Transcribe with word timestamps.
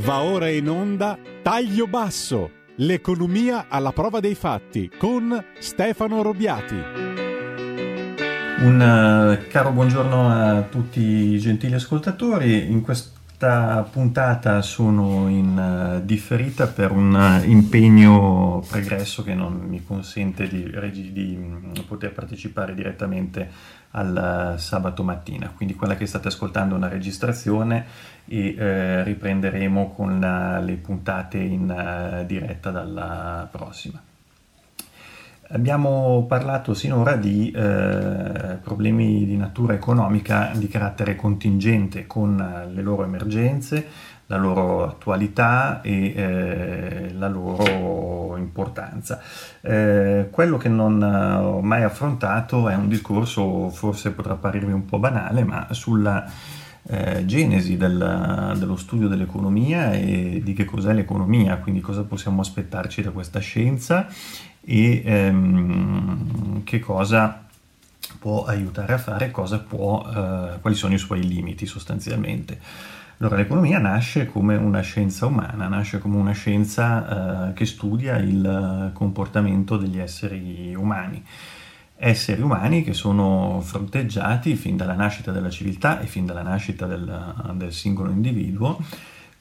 Va 0.00 0.22
ora 0.22 0.48
in 0.48 0.66
onda 0.66 1.18
Taglio 1.42 1.86
Basso, 1.86 2.50
l'economia 2.76 3.66
alla 3.68 3.92
prova 3.92 4.18
dei 4.18 4.34
fatti 4.34 4.90
con 4.98 5.44
Stefano 5.58 6.22
Robbiati. 6.22 6.74
Un 8.62 8.80
uh, 8.80 9.48
caro 9.50 9.72
buongiorno 9.72 10.30
a 10.30 10.62
tutti 10.62 11.00
i 11.00 11.38
gentili 11.38 11.74
ascoltatori. 11.74 12.70
In 12.70 12.80
questa 13.40 13.88
puntata 13.90 14.60
sono 14.60 15.26
in 15.30 15.56
uh, 15.56 16.04
differita 16.04 16.66
per 16.66 16.90
un 16.90 17.14
uh, 17.14 17.48
impegno 17.48 18.62
pregresso 18.68 19.22
che 19.22 19.32
non 19.32 19.62
mi 19.66 19.82
consente 19.82 20.46
di, 20.46 20.70
di, 20.90 21.12
di 21.12 21.36
mm, 21.38 21.72
poter 21.88 22.12
partecipare 22.12 22.74
direttamente 22.74 23.50
al 23.92 24.56
sabato 24.58 25.02
mattina. 25.02 25.50
Quindi 25.56 25.74
quella 25.74 25.96
che 25.96 26.04
state 26.04 26.28
ascoltando 26.28 26.74
è 26.74 26.76
una 26.76 26.88
registrazione 26.88 27.86
e 28.26 29.02
riprenderemo 29.04 29.90
con 29.92 30.20
le 30.62 30.74
puntate 30.74 31.38
in 31.38 32.20
uh, 32.22 32.26
diretta 32.26 32.70
dalla 32.70 33.48
prossima. 33.50 34.09
Abbiamo 35.52 36.26
parlato 36.28 36.74
sinora 36.74 37.16
di 37.16 37.50
eh, 37.50 38.58
problemi 38.62 39.26
di 39.26 39.36
natura 39.36 39.74
economica 39.74 40.52
di 40.54 40.68
carattere 40.68 41.16
contingente 41.16 42.06
con 42.06 42.36
le 42.72 42.82
loro 42.82 43.02
emergenze, 43.02 43.84
la 44.26 44.36
loro 44.36 44.84
attualità 44.84 45.80
e 45.80 46.12
eh, 46.14 47.12
la 47.14 47.26
loro 47.26 48.36
importanza. 48.36 49.20
Eh, 49.60 50.28
quello 50.30 50.56
che 50.56 50.68
non 50.68 51.02
ho 51.02 51.60
mai 51.60 51.82
affrontato 51.82 52.68
è 52.68 52.76
un 52.76 52.86
discorso, 52.86 53.70
forse 53.70 54.12
potrà 54.12 54.34
apparirmi 54.34 54.72
un 54.72 54.84
po' 54.84 55.00
banale, 55.00 55.42
ma 55.42 55.66
sulla 55.70 56.30
eh, 56.88 57.24
genesi 57.26 57.76
del, 57.76 58.54
dello 58.58 58.76
studio 58.76 59.08
dell'economia 59.08 59.92
e 59.92 60.40
di 60.42 60.52
che 60.54 60.64
cos'è 60.64 60.92
l'economia, 60.92 61.58
quindi 61.58 61.80
cosa 61.80 62.02
possiamo 62.04 62.40
aspettarci 62.40 63.02
da 63.02 63.10
questa 63.10 63.38
scienza 63.38 64.08
e 64.64 65.02
ehm, 65.04 66.64
che 66.64 66.80
cosa 66.80 67.44
può 68.18 68.44
aiutare 68.44 68.92
a 68.94 68.98
fare, 68.98 69.30
può, 69.68 70.06
eh, 70.06 70.58
quali 70.60 70.76
sono 70.76 70.94
i 70.94 70.98
suoi 70.98 71.26
limiti 71.26 71.66
sostanzialmente. 71.66 72.58
Allora, 73.18 73.36
l'economia 73.36 73.78
nasce 73.78 74.26
come 74.26 74.56
una 74.56 74.80
scienza 74.80 75.26
umana, 75.26 75.68
nasce 75.68 75.98
come 75.98 76.16
una 76.16 76.32
scienza 76.32 77.50
eh, 77.50 77.52
che 77.52 77.66
studia 77.66 78.16
il 78.16 78.90
comportamento 78.94 79.76
degli 79.76 79.98
esseri 79.98 80.74
umani 80.74 81.22
esseri 82.02 82.40
umani 82.40 82.82
che 82.82 82.94
sono 82.94 83.60
fronteggiati 83.62 84.56
fin 84.56 84.74
dalla 84.76 84.94
nascita 84.94 85.32
della 85.32 85.50
civiltà 85.50 86.00
e 86.00 86.06
fin 86.06 86.24
dalla 86.24 86.40
nascita 86.40 86.86
del, 86.86 87.52
del 87.54 87.72
singolo 87.74 88.10
individuo 88.10 88.78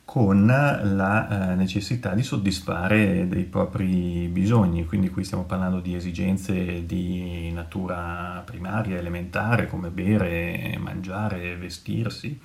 con 0.04 0.46
la 0.46 1.52
eh, 1.52 1.56
necessità 1.56 2.14
di 2.14 2.24
soddisfare 2.24 3.28
dei 3.30 3.44
propri 3.44 4.28
bisogni, 4.28 4.86
quindi 4.86 5.10
qui 5.10 5.24
stiamo 5.24 5.44
parlando 5.44 5.80
di 5.80 5.96
esigenze 5.96 6.86
di 6.86 7.50
natura 7.54 8.42
primaria, 8.44 8.98
elementare, 8.98 9.68
come 9.68 9.90
bere, 9.90 10.76
mangiare, 10.80 11.56
vestirsi 11.56 12.38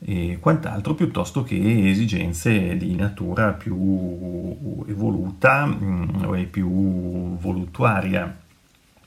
e 0.00 0.38
quant'altro, 0.38 0.94
piuttosto 0.94 1.44
che 1.44 1.88
esigenze 1.88 2.76
di 2.76 2.94
natura 2.94 3.52
più 3.52 4.84
evoluta 4.86 5.64
mh, 5.64 6.26
mm, 6.26 6.34
e 6.34 6.44
più 6.44 7.36
voluttuaria 7.38 8.44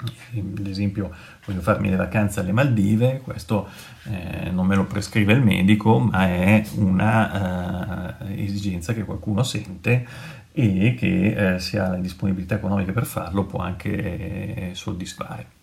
ad 0.02 0.66
esempio 0.66 1.11
voglio 1.45 1.59
farmi 1.59 1.89
le 1.89 1.97
vacanze 1.97 2.39
alle 2.39 2.53
Maldive, 2.53 3.19
questo 3.22 3.67
eh, 4.06 4.50
non 4.50 4.66
me 4.66 4.75
lo 4.75 4.86
prescrive 4.86 5.33
il 5.33 5.41
medico, 5.41 6.00
ma 6.00 6.25
è 6.25 6.64
una 6.75 8.17
eh, 8.19 8.44
esigenza 8.44 8.94
che 8.94 9.03
qualcuno 9.03 9.44
sente 9.44 10.08
e 10.52 10.95
che 10.97 11.56
eh, 11.56 11.59
se 11.59 11.80
ha 11.80 11.89
la 11.89 11.97
disponibilità 11.97 12.56
economica 12.56 12.94
per 12.94 13.06
farlo 13.06 13.45
può 13.45 13.59
anche 13.59 14.69
eh, 14.69 14.72
soddisfare. 14.74 15.57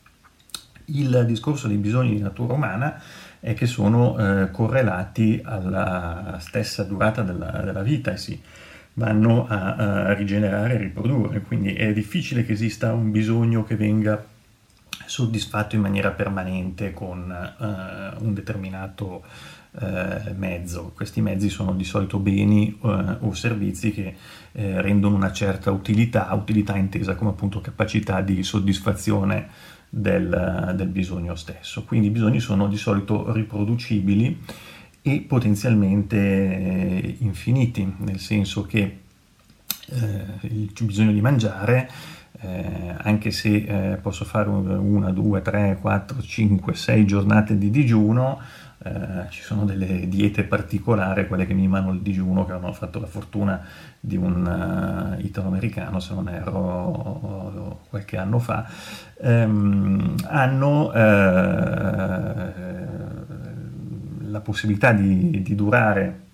Il 0.89 1.25
discorso 1.27 1.67
dei 1.67 1.79
bisogni 1.79 2.15
di 2.15 2.21
natura 2.21 2.53
umana 2.53 3.01
è 3.41 3.55
che 3.55 3.67
sono 3.67 4.19
eh, 4.19 4.51
correlati 4.51 5.41
alla 5.43 6.37
stessa 6.41 6.85
durata 6.85 7.23
della, 7.23 7.63
della 7.63 7.83
vita 7.83 8.13
e 8.13 8.17
si 8.19 8.41
vanno 8.99 9.47
a, 9.47 9.75
a 9.75 10.15
rigenerare 10.15 10.75
e 10.75 10.79
riprodurre, 10.79 11.41
quindi 11.41 11.75
è 11.75 11.93
difficile 11.93 12.45
che 12.45 12.53
esista 12.53 12.93
un 12.93 13.11
bisogno 13.11 13.63
che 13.63 13.77
venga 13.77 14.25
soddisfatto 15.05 15.77
in 15.77 15.83
maniera 15.83 16.11
permanente 16.11 16.93
con 16.93 17.19
uh, 17.31 18.25
un 18.25 18.35
determinato 18.35 19.23
uh, 19.71 20.35
mezzo. 20.37 20.93
Questi 20.95 21.21
mezzi 21.21 21.49
sono 21.49 21.75
di 21.75 21.85
solito 21.85 22.19
beni 22.19 22.77
uh, 22.81 22.89
o 23.21 23.35
servizi 23.35 23.93
che 23.93 24.17
rendono 24.53 25.17
una 25.17 25.33
certa 25.33 25.71
utilità, 25.71 26.33
utilità 26.33 26.77
intesa 26.77 27.15
come 27.15 27.31
appunto 27.31 27.61
capacità 27.61 28.23
di 28.23 28.43
soddisfazione 28.43 29.49
del, 29.91 30.73
del 30.75 30.89
bisogno 30.89 31.35
stesso. 31.35 31.85
Quindi 31.85 32.07
i 32.07 32.11
bisogni 32.11 32.41
sono 32.41 32.67
di 32.67 32.79
solito 32.79 33.31
riproducibili 33.33 34.41
e 35.09 35.21
potenzialmente 35.21 37.17
infiniti, 37.19 37.95
nel 37.99 38.19
senso 38.19 38.63
che 38.63 38.99
il 39.89 40.73
bisogno 40.83 41.13
di 41.13 41.21
mangiare 41.21 41.89
eh, 42.41 42.95
anche 42.99 43.31
se 43.31 43.55
eh, 43.93 43.97
posso 43.99 44.25
fare 44.25 44.49
una, 44.49 45.11
due, 45.11 45.43
tre, 45.43 45.79
quattro, 45.81 46.21
cinque, 46.21 46.75
sei 46.75 47.07
giornate 47.07 47.57
di 47.57 47.71
digiuno, 47.71 48.41
eh, 48.83 49.31
ci 49.31 49.43
sono 49.43 49.65
delle 49.65 50.09
diete 50.09 50.43
particolari, 50.43 51.29
quelle 51.29 51.47
che 51.47 51.55
mimano 51.55 51.93
il 51.93 52.01
digiuno, 52.01 52.45
che 52.45 52.53
hanno 52.53 52.73
fatto 52.73 52.99
la 53.01 53.07
fortuna 53.07 53.65
di 53.99 54.17
un 54.17 55.17
uh, 55.19 55.25
italo-americano, 55.25 55.99
se 55.99 56.15
non 56.15 56.29
erro, 56.29 57.81
qualche 57.89 58.17
anno 58.19 58.39
fa, 58.39 58.69
ehm, 59.21 60.15
hanno 60.27 60.93
eh, 60.93 62.53
la 64.37 64.41
possibilità 64.41 64.93
di, 64.93 65.43
di 65.43 65.55
durare 65.55 66.25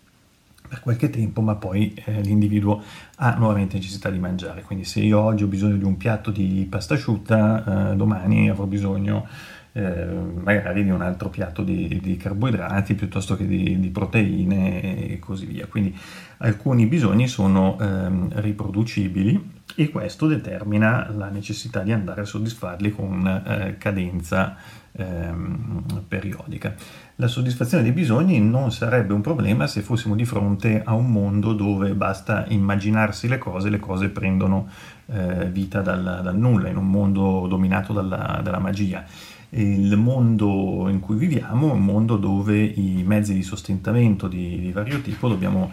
per 0.69 0.81
qualche 0.81 1.11
tempo, 1.11 1.41
ma 1.41 1.55
poi 1.55 1.95
eh, 2.05 2.21
l'individuo 2.23 2.83
ha 3.17 3.35
nuovamente 3.37 3.77
necessità 3.77 4.11
di 4.11 4.19
mangiare. 4.19 4.63
Quindi 4.63 4.85
se 4.85 5.01
io 5.01 5.21
oggi 5.21 5.45
ho 5.45 5.47
bisogno 5.47 5.77
di 5.77 5.85
un 5.85 5.97
piatto 5.97 6.31
di 6.31 6.67
pasta 6.69 6.95
asciutta, 6.95 7.91
eh, 7.93 7.97
domani 7.97 8.49
avrò 8.49 8.65
bisogno 8.65 9.27
eh, 9.73 10.07
magari 10.43 10.83
di 10.83 10.91
un 10.91 11.03
altro 11.03 11.29
piatto 11.29 11.63
di, 11.63 12.01
di 12.03 12.17
carboidrati 12.17 12.95
piuttosto 12.95 13.37
che 13.37 13.47
di, 13.47 13.79
di, 13.79 13.89
proteine 13.89 15.11
e 15.11 15.19
così 15.19 15.47
via. 15.47 15.67
Quindi 15.67 15.97
alcuni 16.39 16.87
bisogni 16.87 17.29
sono 17.29 17.79
ehm, 17.79 18.41
riproducibili 18.41 19.61
e 19.77 19.91
questo 19.91 20.27
determina 20.27 21.11
la 21.15 21.29
necessità 21.29 21.81
di 21.81 21.93
andare 21.93 22.23
a 22.23 22.25
soddisfarli 22.25 22.91
con 22.91 23.27
eh, 23.27 23.77
cadenza 23.79 24.57
ehm, 24.93 26.05
periodica. 26.07 26.75
La 27.17 27.29
soddisfazione 27.29 27.83
dei 27.83 27.93
bisogni 27.93 28.41
non 28.41 28.73
sarebbe 28.73 29.13
un 29.13 29.21
problema 29.21 29.67
se 29.67 29.81
fossimo 29.83 30.15
di 30.15 30.25
fronte 30.25 30.83
a 30.85 30.95
un 30.95 31.11
mondo 31.11 31.53
dove 31.53 31.95
basta 31.95 32.45
immaginarsi 32.49 33.29
le 33.29 33.39
cose, 33.39 33.71
le 33.71 33.79
cose 33.79 34.09
prendono 34.09 34.69
eh, 35.07 35.47
vita 35.51 35.81
dal, 35.81 36.21
dal, 36.23 36.37
nulla, 36.37 36.69
in 36.69 36.77
un 36.77 36.89
mondo 36.89 37.47
dominato 37.49 37.93
dalla, 37.93 38.41
dalla 38.43 38.59
magia. 38.59 39.05
Il 39.51 39.95
mondo 39.99 40.89
in 40.89 41.01
cui 41.01 41.17
viviamo 41.17 41.69
è 41.69 41.73
un 41.73 41.85
mondo 41.85 42.17
dove 42.17 42.59
i 42.59 43.03
mezzi 43.05 43.35
di 43.35 43.43
sostentamento 43.43 44.27
di, 44.27 44.59
di 44.59 44.73
vario 44.73 45.03
tipo 45.03 45.29
dobbiamo 45.29 45.71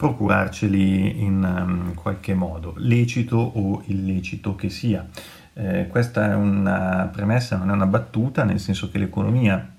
procurarceli 0.00 1.22
in 1.22 1.44
um, 1.44 1.92
qualche 1.92 2.32
modo, 2.32 2.72
lecito 2.78 3.36
o 3.36 3.82
illecito 3.84 4.56
che 4.56 4.70
sia. 4.70 5.06
Eh, 5.52 5.88
questa 5.88 6.30
è 6.30 6.34
una 6.34 7.10
premessa, 7.12 7.58
non 7.58 7.68
è 7.68 7.74
una 7.74 7.84
battuta, 7.84 8.44
nel 8.44 8.60
senso 8.60 8.90
che 8.90 8.96
l'economia 8.96 9.72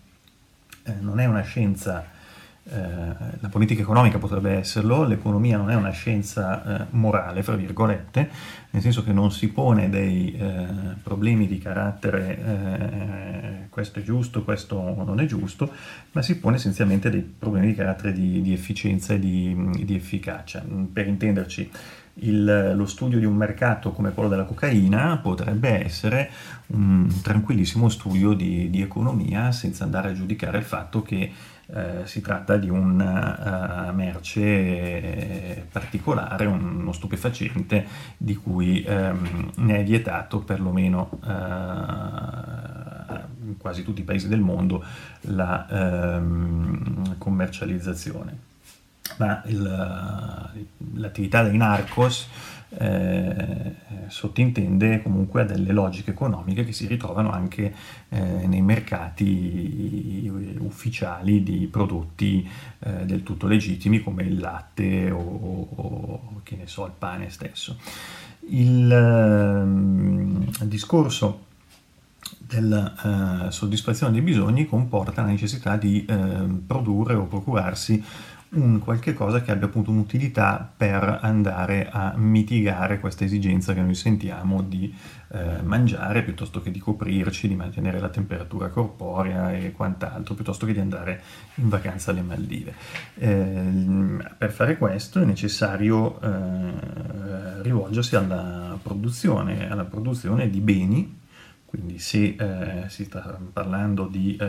eh, 0.83 0.93
non 0.99 1.19
è 1.19 1.25
una 1.25 1.41
scienza, 1.41 2.05
la 2.63 3.49
politica 3.49 3.81
economica 3.81 4.19
potrebbe 4.19 4.51
esserlo, 4.51 5.03
l'economia 5.03 5.57
non 5.57 5.71
è 5.71 5.75
una 5.75 5.89
scienza 5.89 6.81
eh, 6.81 6.85
morale, 6.91 7.41
fra 7.41 7.55
virgolette, 7.55 8.29
nel 8.69 8.81
senso 8.81 9.03
che 9.03 9.11
non 9.11 9.31
si 9.31 9.49
pone 9.49 9.89
dei 9.89 10.33
eh, 10.37 10.67
problemi 11.01 11.47
di 11.47 11.57
carattere 11.57 12.37
eh, 12.39 13.69
questo 13.69 13.99
è 13.99 14.03
giusto, 14.03 14.43
questo 14.43 14.75
non 15.05 15.19
è 15.19 15.25
giusto, 15.25 15.71
ma 16.11 16.21
si 16.21 16.37
pone 16.37 16.57
essenzialmente 16.57 17.09
dei 17.09 17.21
problemi 17.21 17.67
di 17.67 17.75
carattere 17.75 18.13
di, 18.13 18.41
di 18.41 18.53
efficienza 18.53 19.13
e 19.13 19.19
di, 19.19 19.69
di 19.83 19.95
efficacia. 19.95 20.63
Per 20.93 21.07
intenderci, 21.07 21.71
il, 22.15 22.73
lo 22.75 22.85
studio 22.85 23.17
di 23.17 23.25
un 23.25 23.35
mercato 23.35 23.91
come 23.91 24.11
quello 24.11 24.29
della 24.29 24.43
cocaina 24.43 25.17
potrebbe 25.17 25.83
essere 25.83 26.29
un 26.67 27.09
tranquillissimo 27.21 27.87
studio 27.89 28.33
di, 28.33 28.69
di 28.69 28.81
economia 28.81 29.51
senza 29.51 29.85
andare 29.85 30.09
a 30.09 30.13
giudicare 30.13 30.57
il 30.57 30.65
fatto 30.65 31.01
che 31.01 31.31
eh, 31.73 32.01
si 32.05 32.19
tratta 32.19 32.57
di 32.57 32.69
una 32.69 33.89
uh, 33.89 33.95
merce 33.95 35.67
particolare, 35.71 36.45
uno 36.45 36.91
stupefacente 36.91 37.85
di 38.17 38.35
cui 38.35 38.85
um, 38.85 39.51
ne 39.55 39.77
è 39.79 39.83
vietato 39.83 40.39
perlomeno 40.39 41.09
uh, 41.23 41.27
in 43.45 43.55
quasi 43.57 43.83
tutti 43.83 44.01
i 44.01 44.03
paesi 44.03 44.27
del 44.27 44.41
mondo 44.41 44.83
la 45.21 45.65
um, 45.69 47.17
commercializzazione. 47.17 48.37
ma 49.17 49.41
il, 49.45 49.61
l'attività 50.95 51.43
dei 51.43 51.55
narcos 51.57 52.27
eh, 52.77 53.75
sottintende 54.07 55.01
comunque 55.01 55.41
a 55.41 55.45
delle 55.45 55.73
logiche 55.73 56.11
economiche 56.11 56.63
che 56.63 56.71
si 56.71 56.87
ritrovano 56.87 57.31
anche 57.31 57.73
eh, 58.09 58.47
nei 58.47 58.61
mercati 58.61 60.31
ufficiali 60.59 61.43
di 61.43 61.67
prodotti 61.69 62.47
eh, 62.79 63.05
del 63.05 63.23
tutto 63.23 63.47
legittimi 63.47 64.01
come 64.01 64.23
il 64.23 64.39
latte 64.39 65.11
o, 65.11 65.67
o, 65.75 66.41
che 66.43 66.55
ne 66.55 66.67
so, 66.67 66.85
il 66.85 66.93
pane 66.97 67.29
stesso. 67.29 67.77
Il, 68.49 68.91
ehm, 68.91 70.49
discorso 70.65 71.49
della 72.37 73.45
uh, 73.45 73.49
soddisfazione 73.49 74.11
dei 74.11 74.21
bisogni 74.21 74.65
comporta 74.65 75.21
la 75.21 75.29
necessità 75.29 75.77
di 75.77 76.05
uh, 76.07 76.65
produrre 76.65 77.13
o 77.13 77.25
procurarsi 77.25 78.03
un 78.53 78.79
qualche 78.79 79.13
cosa 79.13 79.41
che 79.41 79.51
abbia 79.51 79.67
appunto 79.67 79.91
un'utilità 79.91 80.69
per 80.75 81.19
andare 81.21 81.87
a 81.89 82.13
mitigare 82.17 82.99
questa 82.99 83.23
esigenza 83.23 83.73
che 83.73 83.81
noi 83.81 83.95
sentiamo 83.95 84.61
di 84.61 84.93
eh, 85.29 85.61
mangiare 85.61 86.21
piuttosto 86.23 86.61
che 86.61 86.69
di 86.69 86.79
coprirci, 86.79 87.47
di 87.47 87.55
mantenere 87.55 87.99
la 87.99 88.09
temperatura 88.09 88.67
corporea 88.67 89.53
e 89.53 89.71
quant'altro, 89.71 90.33
piuttosto 90.35 90.65
che 90.65 90.73
di 90.73 90.79
andare 90.79 91.21
in 91.55 91.69
vacanza 91.69 92.11
alle 92.11 92.23
Maldive. 92.23 92.73
Eh, 93.15 94.17
per 94.37 94.51
fare 94.51 94.77
questo 94.77 95.21
è 95.21 95.25
necessario 95.25 96.19
eh, 96.19 97.61
rivolgersi 97.61 98.17
alla 98.17 98.77
produzione, 98.81 99.69
alla 99.69 99.85
produzione 99.85 100.49
di 100.49 100.59
beni 100.59 101.19
quindi 101.71 101.99
se 101.99 102.35
eh, 102.37 102.89
si 102.89 103.05
sta 103.05 103.39
parlando 103.53 104.05
di 104.05 104.35
eh, 104.35 104.47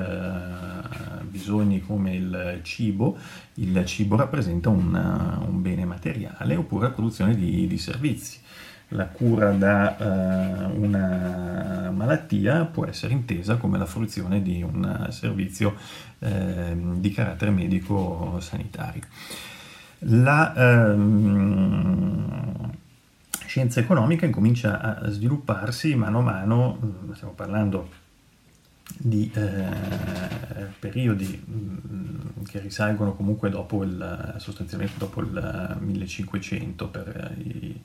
bisogni 1.22 1.80
come 1.80 2.16
il 2.16 2.58
cibo, 2.64 3.16
il 3.54 3.84
cibo 3.84 4.16
rappresenta 4.16 4.70
un, 4.70 4.92
un 4.92 5.62
bene 5.62 5.84
materiale 5.84 6.56
oppure 6.56 6.88
la 6.88 6.92
produzione 6.92 7.36
di, 7.36 7.68
di 7.68 7.78
servizi. 7.78 8.40
La 8.88 9.06
cura 9.06 9.52
da 9.52 9.96
eh, 9.96 10.64
una 10.74 11.92
malattia 11.94 12.64
può 12.64 12.86
essere 12.86 13.12
intesa 13.12 13.54
come 13.54 13.78
la 13.78 13.86
fruizione 13.86 14.42
di 14.42 14.60
un 14.60 15.06
servizio 15.10 15.76
ehm, 16.18 16.98
di 16.98 17.12
carattere 17.12 17.52
medico-sanitario. 17.52 19.02
La, 20.00 20.52
ehm, 20.90 22.71
scienza 23.52 23.80
economica 23.80 24.24
incomincia 24.24 24.80
a 24.80 25.10
svilupparsi 25.10 25.94
mano 25.94 26.20
a 26.20 26.22
mano, 26.22 26.78
mm, 26.82 27.12
stiamo 27.12 27.34
parlando 27.34 27.90
di 28.96 29.30
eh, 29.34 30.70
periodi 30.78 31.44
mh, 31.44 31.52
mm, 31.92 32.44
che 32.46 32.60
risalgono 32.60 33.14
comunque 33.14 33.50
dopo 33.50 33.82
il, 33.84 34.36
sostanzialmente 34.38 34.94
dopo 34.96 35.20
il 35.20 35.76
1500 35.80 36.88
per 36.88 37.34
i 37.44 37.78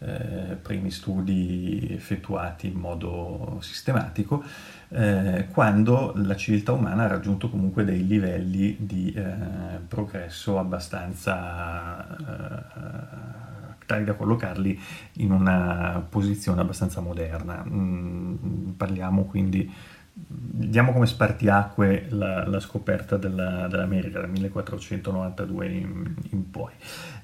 eh, 0.00 0.56
primi 0.60 0.90
studi 0.90 1.86
effettuati 1.90 2.66
in 2.66 2.74
modo 2.74 3.58
sistematico, 3.60 4.42
eh, 4.88 5.46
quando 5.52 6.12
la 6.16 6.34
civiltà 6.34 6.72
umana 6.72 7.04
ha 7.04 7.06
raggiunto 7.06 7.48
comunque 7.48 7.84
dei 7.84 8.04
livelli 8.04 8.76
di 8.80 9.12
eh, 9.12 9.78
progresso 9.86 10.58
abbastanza 10.58 12.04
eh, 12.16 13.44
tali 13.86 14.04
da 14.04 14.14
collocarli 14.14 14.78
in 15.14 15.30
una 15.30 16.04
posizione 16.08 16.60
abbastanza 16.60 17.00
moderna. 17.00 17.64
Mm, 17.66 18.70
parliamo 18.76 19.24
quindi, 19.24 19.70
diamo 20.12 20.92
come 20.92 21.06
spartiacque 21.06 22.06
la, 22.10 22.46
la 22.46 22.60
scoperta 22.60 23.16
della, 23.16 23.66
dell'America 23.68 24.20
dal 24.20 24.30
1492 24.30 25.66
in, 25.66 26.14
in 26.30 26.50
poi. 26.50 26.72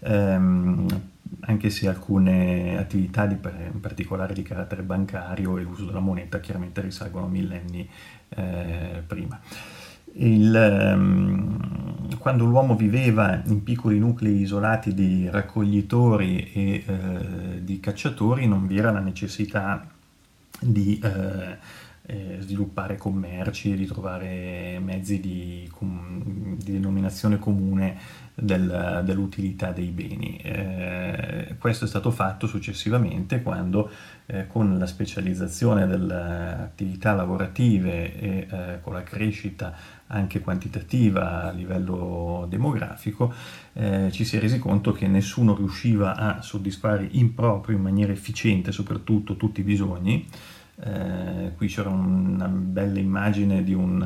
Um, 0.00 0.86
anche 1.40 1.70
se 1.70 1.88
alcune 1.88 2.76
attività 2.76 3.26
di, 3.26 3.34
in 3.72 3.80
particolare 3.80 4.34
di 4.34 4.42
carattere 4.42 4.82
bancario 4.82 5.58
e 5.58 5.62
l'uso 5.62 5.84
della 5.84 6.00
moneta 6.00 6.40
chiaramente 6.40 6.80
risalgono 6.80 7.28
millenni 7.28 7.88
eh, 8.30 9.02
prima. 9.06 9.40
Il, 10.12 10.92
um, 10.94 11.49
quando 12.20 12.44
l'uomo 12.44 12.76
viveva 12.76 13.42
in 13.46 13.62
piccoli 13.62 13.98
nuclei 13.98 14.42
isolati 14.42 14.94
di 14.94 15.28
raccoglitori 15.28 16.52
e 16.52 16.84
eh, 16.86 17.64
di 17.64 17.80
cacciatori 17.80 18.46
non 18.46 18.66
vi 18.66 18.76
era 18.78 18.92
la 18.92 19.00
necessità 19.00 19.84
di 20.60 21.00
eh, 21.02 21.56
eh, 22.10 22.36
sviluppare 22.40 22.96
commerci, 22.96 23.74
di 23.76 23.86
trovare 23.86 24.78
mezzi 24.82 25.20
di, 25.20 25.70
di 25.78 26.72
denominazione 26.72 27.38
comune 27.38 27.96
del, 28.34 29.02
dell'utilità 29.04 29.70
dei 29.70 29.88
beni. 29.88 30.36
Eh, 30.38 31.54
questo 31.58 31.84
è 31.84 31.88
stato 31.88 32.10
fatto 32.10 32.46
successivamente 32.46 33.42
quando 33.42 33.90
eh, 34.26 34.46
con 34.46 34.76
la 34.78 34.86
specializzazione 34.86 35.86
delle 35.86 36.14
attività 36.14 37.14
lavorative 37.14 38.18
e 38.18 38.46
eh, 38.50 38.80
con 38.80 38.92
la 38.92 39.02
crescita 39.02 39.74
anche 40.10 40.40
quantitativa 40.40 41.44
a 41.44 41.50
livello 41.50 42.46
demografico, 42.48 43.32
eh, 43.74 44.08
ci 44.12 44.24
si 44.24 44.36
è 44.36 44.40
resi 44.40 44.58
conto 44.58 44.92
che 44.92 45.06
nessuno 45.06 45.54
riusciva 45.54 46.16
a 46.16 46.42
soddisfare 46.42 47.06
in 47.12 47.34
proprio, 47.34 47.76
in 47.76 47.82
maniera 47.82 48.12
efficiente 48.12 48.72
soprattutto, 48.72 49.36
tutti 49.36 49.60
i 49.60 49.64
bisogni. 49.64 50.26
Eh, 50.82 51.52
qui 51.56 51.68
c'era 51.68 51.90
una 51.90 52.48
bella 52.48 52.98
immagine 52.98 53.62
di 53.62 53.74
un, 53.74 53.98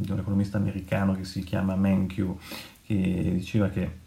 di 0.00 0.10
un, 0.10 0.18
economista 0.18 0.58
americano 0.58 1.14
che 1.14 1.24
si 1.24 1.42
chiama 1.42 1.76
Mankiw 1.76 2.38
che 2.84 3.32
diceva 3.34 3.68
che 3.70 4.06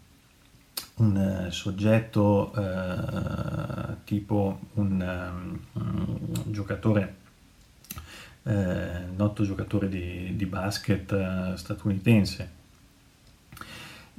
un 0.97 1.47
soggetto 1.49 2.53
eh, 2.53 3.95
tipo 4.03 4.59
un, 4.73 5.01
um, 5.33 5.59
un 5.73 6.51
giocatore 6.51 7.15
eh, 8.43 8.89
noto 9.15 9.43
giocatore 9.43 9.87
di, 9.87 10.35
di 10.35 10.45
basket 10.45 11.11
eh, 11.11 11.57
statunitense. 11.57 12.59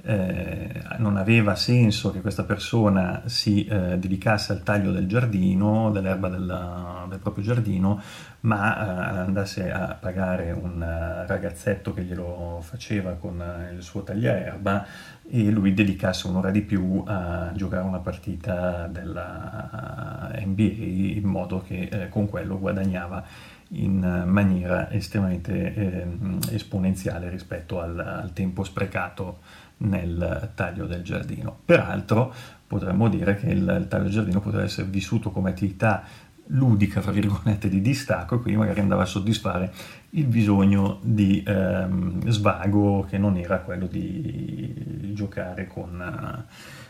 Eh, 0.04 0.82
non 0.98 1.16
aveva 1.16 1.54
senso 1.54 2.10
che 2.10 2.20
questa 2.22 2.42
persona 2.42 3.22
si 3.26 3.64
eh, 3.66 3.98
dedicasse 3.98 4.52
al 4.52 4.62
taglio 4.64 4.90
del 4.90 5.06
giardino, 5.06 5.92
dell'erba 5.92 6.28
della, 6.28 7.06
del 7.08 7.20
proprio 7.20 7.44
giardino, 7.44 8.00
ma 8.40 8.76
eh, 8.76 9.18
andasse 9.18 9.70
a 9.70 9.96
pagare 10.00 10.50
un 10.50 10.82
eh, 10.82 11.26
ragazzetto 11.26 11.94
che 11.94 12.02
glielo 12.02 12.58
faceva 12.62 13.12
con 13.12 13.44
il 13.72 13.82
suo 13.82 14.02
tagliaerba 14.02 14.86
e 15.30 15.50
lui 15.50 15.72
dedicasse 15.72 16.26
un'ora 16.26 16.50
di 16.50 16.62
più 16.62 17.04
a 17.06 17.52
giocare 17.54 17.84
una 17.84 18.00
partita 18.00 18.88
della 18.88 20.32
NBA 20.44 21.18
in 21.18 21.24
modo 21.24 21.62
che 21.62 22.08
con 22.10 22.28
quello 22.28 22.58
guadagnava 22.58 23.24
in 23.74 24.24
maniera 24.26 24.90
estremamente 24.90 25.74
eh, 25.74 26.06
esponenziale 26.50 27.30
rispetto 27.30 27.80
al, 27.80 27.98
al, 27.98 28.32
tempo 28.32 28.64
sprecato 28.64 29.38
nel 29.78 30.50
taglio 30.54 30.86
del 30.86 31.02
giardino. 31.02 31.58
Peraltro 31.64 32.32
potremmo 32.66 33.08
dire 33.08 33.36
che 33.36 33.46
il, 33.46 33.76
il 33.80 33.86
taglio 33.88 34.04
del 34.04 34.12
giardino 34.12 34.40
potrebbe 34.40 34.64
essere 34.64 34.88
vissuto 34.88 35.30
come 35.30 35.50
attività 35.50 36.04
ludica, 36.46 37.00
fra 37.00 37.12
virgolette, 37.12 37.68
di 37.68 37.80
distacco 37.80 38.34
e 38.34 38.40
quindi 38.40 38.58
magari 38.60 38.80
andava 38.80 39.02
a 39.02 39.06
soddisfare 39.06 39.72
il 40.10 40.26
bisogno 40.26 40.98
di 41.02 41.42
ehm, 41.46 42.28
svago 42.28 43.06
che 43.08 43.16
non 43.16 43.36
era 43.36 43.60
quello 43.60 43.86
di 43.86 45.12
giocare 45.14 45.66
con 45.66 46.00
eh, 46.00 46.80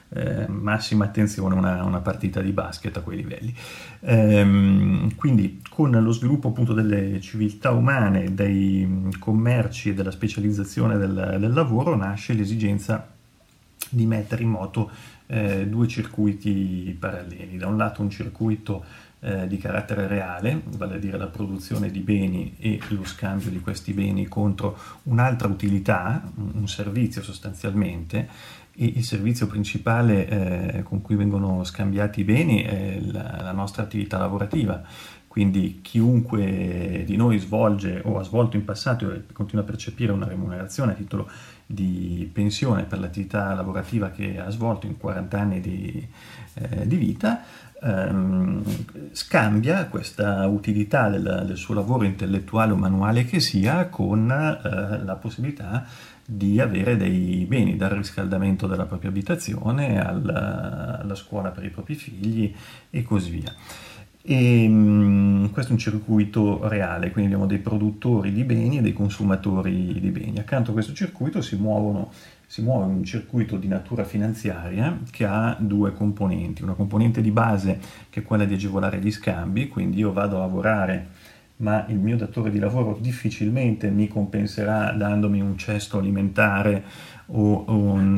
massima 0.48 1.06
attenzione 1.06 1.54
una, 1.54 1.82
una, 1.84 2.00
partita 2.00 2.40
di 2.40 2.52
basket 2.52 2.96
a 2.96 3.00
quei 3.00 3.16
livelli. 3.16 3.54
Ehm, 4.00 5.14
quindi 5.14 5.62
con 5.70 5.90
lo 5.90 6.12
sviluppo 6.12 6.48
appunto 6.48 6.74
delle 6.74 7.20
civiltà 7.20 7.70
umane, 7.70 8.34
dei 8.34 9.10
commerci 9.18 9.90
e 9.90 9.94
della 9.94 10.10
specializzazione 10.10 10.98
del, 10.98 11.36
del 11.38 11.52
lavoro 11.52 11.96
nasce 11.96 12.34
l'esigenza 12.34 13.08
di 13.88 14.06
mettere 14.06 14.42
in 14.42 14.50
moto 14.50 14.90
eh, 15.26 15.66
due 15.66 15.88
circuiti 15.88 16.94
paralleli. 16.98 17.56
Da 17.56 17.66
un 17.66 17.76
lato 17.76 18.02
un 18.02 18.10
circuito 18.10 18.84
eh, 19.20 19.46
di 19.46 19.56
carattere 19.56 20.06
reale, 20.06 20.62
vale 20.76 20.96
a 20.96 20.98
dire 20.98 21.16
la 21.16 21.28
produzione 21.28 21.90
di 21.90 22.00
beni 22.00 22.56
e 22.58 22.80
lo 22.88 23.04
scambio 23.04 23.50
di 23.50 23.60
questi 23.60 23.92
beni 23.92 24.26
contro 24.26 24.76
un'altra 25.04 25.48
utilità, 25.48 26.28
un 26.36 26.66
servizio 26.66 27.22
sostanzialmente, 27.22 28.28
il 28.76 29.04
servizio 29.04 29.46
principale 29.46 30.28
eh, 30.28 30.82
con 30.82 31.02
cui 31.02 31.14
vengono 31.14 31.62
scambiati 31.64 32.20
i 32.20 32.24
beni 32.24 32.62
è 32.62 32.98
la, 33.00 33.40
la, 33.42 33.52
nostra 33.52 33.82
attività 33.82 34.18
lavorativa. 34.18 34.82
Quindi 35.28 35.80
chiunque 35.80 37.04
di 37.06 37.16
noi 37.16 37.38
svolge 37.38 38.02
o 38.04 38.18
ha 38.18 38.22
svolto 38.22 38.56
in 38.56 38.64
passato 38.64 39.10
e 39.10 39.22
continua 39.32 39.64
a 39.64 39.66
percepire 39.66 40.12
una 40.12 40.26
remunerazione 40.26 40.92
a 40.92 40.94
titolo 40.94 41.30
di 41.64 42.28
pensione 42.30 42.84
per 42.84 42.98
l'attività 42.98 43.54
lavorativa 43.54 44.10
che 44.10 44.38
ha 44.38 44.50
svolto 44.50 44.86
in 44.86 44.98
40 44.98 45.40
anni 45.40 45.60
di, 45.60 46.06
eh, 46.54 46.86
di 46.86 46.96
vita, 46.96 47.44
ehm, 47.82 48.62
scambia 49.12 49.86
questa 49.86 50.46
utilità 50.46 51.08
del, 51.08 51.44
del, 51.46 51.56
suo 51.56 51.74
lavoro 51.74 52.04
intellettuale 52.04 52.72
o 52.72 52.76
manuale 52.76 53.24
che 53.24 53.40
sia 53.40 53.88
con 53.88 54.30
eh, 54.30 55.04
la 55.04 55.16
possibilità 55.16 55.84
di 56.24 56.60
avere 56.60 56.96
dei 56.96 57.44
beni, 57.48 57.76
dal 57.76 57.90
riscaldamento 57.90 58.66
della 58.66 58.86
propria 58.86 59.10
abitazione 59.10 60.00
alla, 60.00 61.00
alla 61.00 61.14
scuola 61.14 61.50
per 61.50 61.64
i 61.64 61.70
propri 61.70 61.94
figli 61.94 62.54
e 62.90 63.02
così 63.02 63.30
via. 63.30 63.54
E, 64.24 64.66
um, 64.68 65.50
questo 65.50 65.72
è 65.72 65.74
un 65.74 65.80
circuito 65.80 66.68
reale, 66.68 67.10
quindi 67.10 67.32
abbiamo 67.32 67.50
dei 67.50 67.58
produttori 67.58 68.32
di 68.32 68.44
beni 68.44 68.78
e 68.78 68.80
dei 68.80 68.92
consumatori 68.92 69.98
di 70.00 70.10
beni. 70.10 70.38
Accanto 70.38 70.70
a 70.70 70.74
questo 70.74 70.92
circuito 70.92 71.42
si, 71.42 71.56
muovono, 71.56 72.12
si 72.52 72.60
muove 72.60 72.84
un 72.84 73.02
circuito 73.02 73.56
di 73.56 73.66
natura 73.66 74.04
finanziaria 74.04 74.98
che 75.10 75.24
ha 75.24 75.56
due 75.58 75.94
componenti. 75.94 76.62
Una 76.62 76.74
componente 76.74 77.22
di 77.22 77.30
base 77.30 77.80
che 78.10 78.20
è 78.20 78.22
quella 78.22 78.44
di 78.44 78.52
agevolare 78.52 78.98
gli 78.98 79.10
scambi, 79.10 79.68
quindi 79.68 80.00
io 80.00 80.12
vado 80.12 80.36
a 80.36 80.40
lavorare 80.40 81.08
ma 81.62 81.86
il 81.88 81.98
mio 81.98 82.18
datore 82.18 82.50
di 82.50 82.58
lavoro 82.58 82.98
difficilmente 83.00 83.88
mi 83.88 84.06
compenserà 84.06 84.90
dandomi 84.92 85.40
un 85.40 85.56
cesto 85.56 85.96
alimentare 85.96 86.84
o, 87.26 87.64
un, 87.68 88.16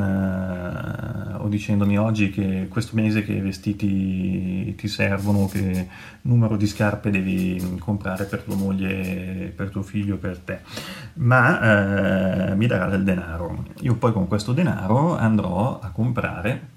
uh, 1.37 1.43
o, 1.43 1.47
dicendomi 1.47 1.97
oggi 1.97 2.29
che 2.29 2.67
questo 2.69 2.95
mese 2.95 3.23
che 3.23 3.39
vestiti 3.41 4.75
ti 4.75 4.87
servono, 4.87 5.47
che 5.47 5.87
numero 6.21 6.57
di 6.57 6.67
scarpe 6.67 7.09
devi 7.09 7.77
comprare 7.79 8.25
per 8.25 8.41
tua 8.41 8.55
moglie, 8.55 9.53
per 9.55 9.69
tuo 9.69 9.81
figlio, 9.81 10.17
per 10.17 10.39
te, 10.39 10.59
ma 11.15 12.51
uh, 12.51 12.55
mi 12.55 12.67
darà 12.67 12.87
del 12.87 13.03
denaro. 13.03 13.65
Io 13.81 13.95
poi 13.95 14.11
con 14.11 14.27
questo 14.27 14.53
denaro 14.53 15.15
andrò 15.17 15.79
a 15.79 15.89
comprare, 15.91 16.73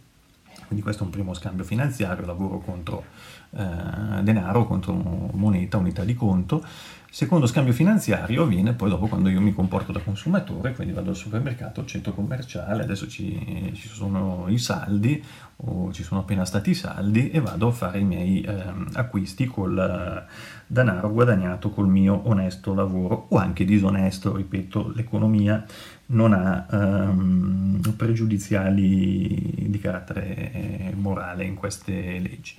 quindi 0.69 0.85
questo 0.85 1.03
è 1.03 1.07
un 1.07 1.13
primo 1.13 1.35
scambio 1.35 1.65
finanziario, 1.65 2.25
lavoro 2.25 2.59
contro 2.59 3.05
eh, 3.51 4.23
denaro 4.23 4.67
contro 4.67 4.93
moneta, 4.93 5.79
unità 5.79 6.05
di 6.05 6.15
conto. 6.15 6.63
Secondo 7.11 7.47
scambio 7.47 7.73
finanziario 7.73 8.43
avviene 8.43 8.75
poi 8.75 8.91
dopo 8.91 9.07
quando 9.07 9.31
io 9.31 9.41
mi 9.41 9.55
comporto 9.55 9.93
da 9.93 10.01
consumatore, 10.01 10.75
quindi 10.75 10.93
vado 10.93 11.09
al 11.09 11.17
supermercato, 11.17 11.81
al 11.81 11.87
centro 11.87 12.13
commerciale, 12.13 12.83
adesso 12.83 13.09
ci, 13.09 13.73
ci 13.75 13.89
sono 13.89 14.45
i 14.49 14.59
saldi 14.59 15.25
o 15.57 15.91
ci 15.91 16.03
sono 16.03 16.21
appena 16.21 16.45
stati 16.45 16.71
i 16.71 16.75
saldi 16.75 17.31
e 17.31 17.41
vado 17.41 17.69
a 17.69 17.73
fare 17.73 18.01
i 18.01 18.05
miei 18.05 18.43
eh, 18.43 18.63
acquisti 18.93 19.47
col 19.47 19.79
eh, 19.79 20.31
denaro 20.67 21.11
guadagnato 21.11 21.71
col 21.71 21.89
mio 21.89 22.29
onesto 22.29 22.75
lavoro 22.75 23.29
o 23.31 23.39
anche 23.39 23.65
disonesto, 23.65 24.37
ripeto, 24.37 24.93
l'economia 24.95 25.65
non 26.11 26.33
ha 26.33 26.67
ehm, 26.71 27.95
pregiudiziali 27.97 29.67
di 29.69 29.79
carattere 29.79 30.93
morale 30.97 31.45
in 31.45 31.55
queste 31.55 31.93
leggi. 31.93 32.55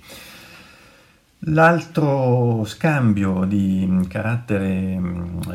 L'altro 1.44 2.64
scambio 2.66 3.46
di 3.46 3.88
carattere 4.08 5.00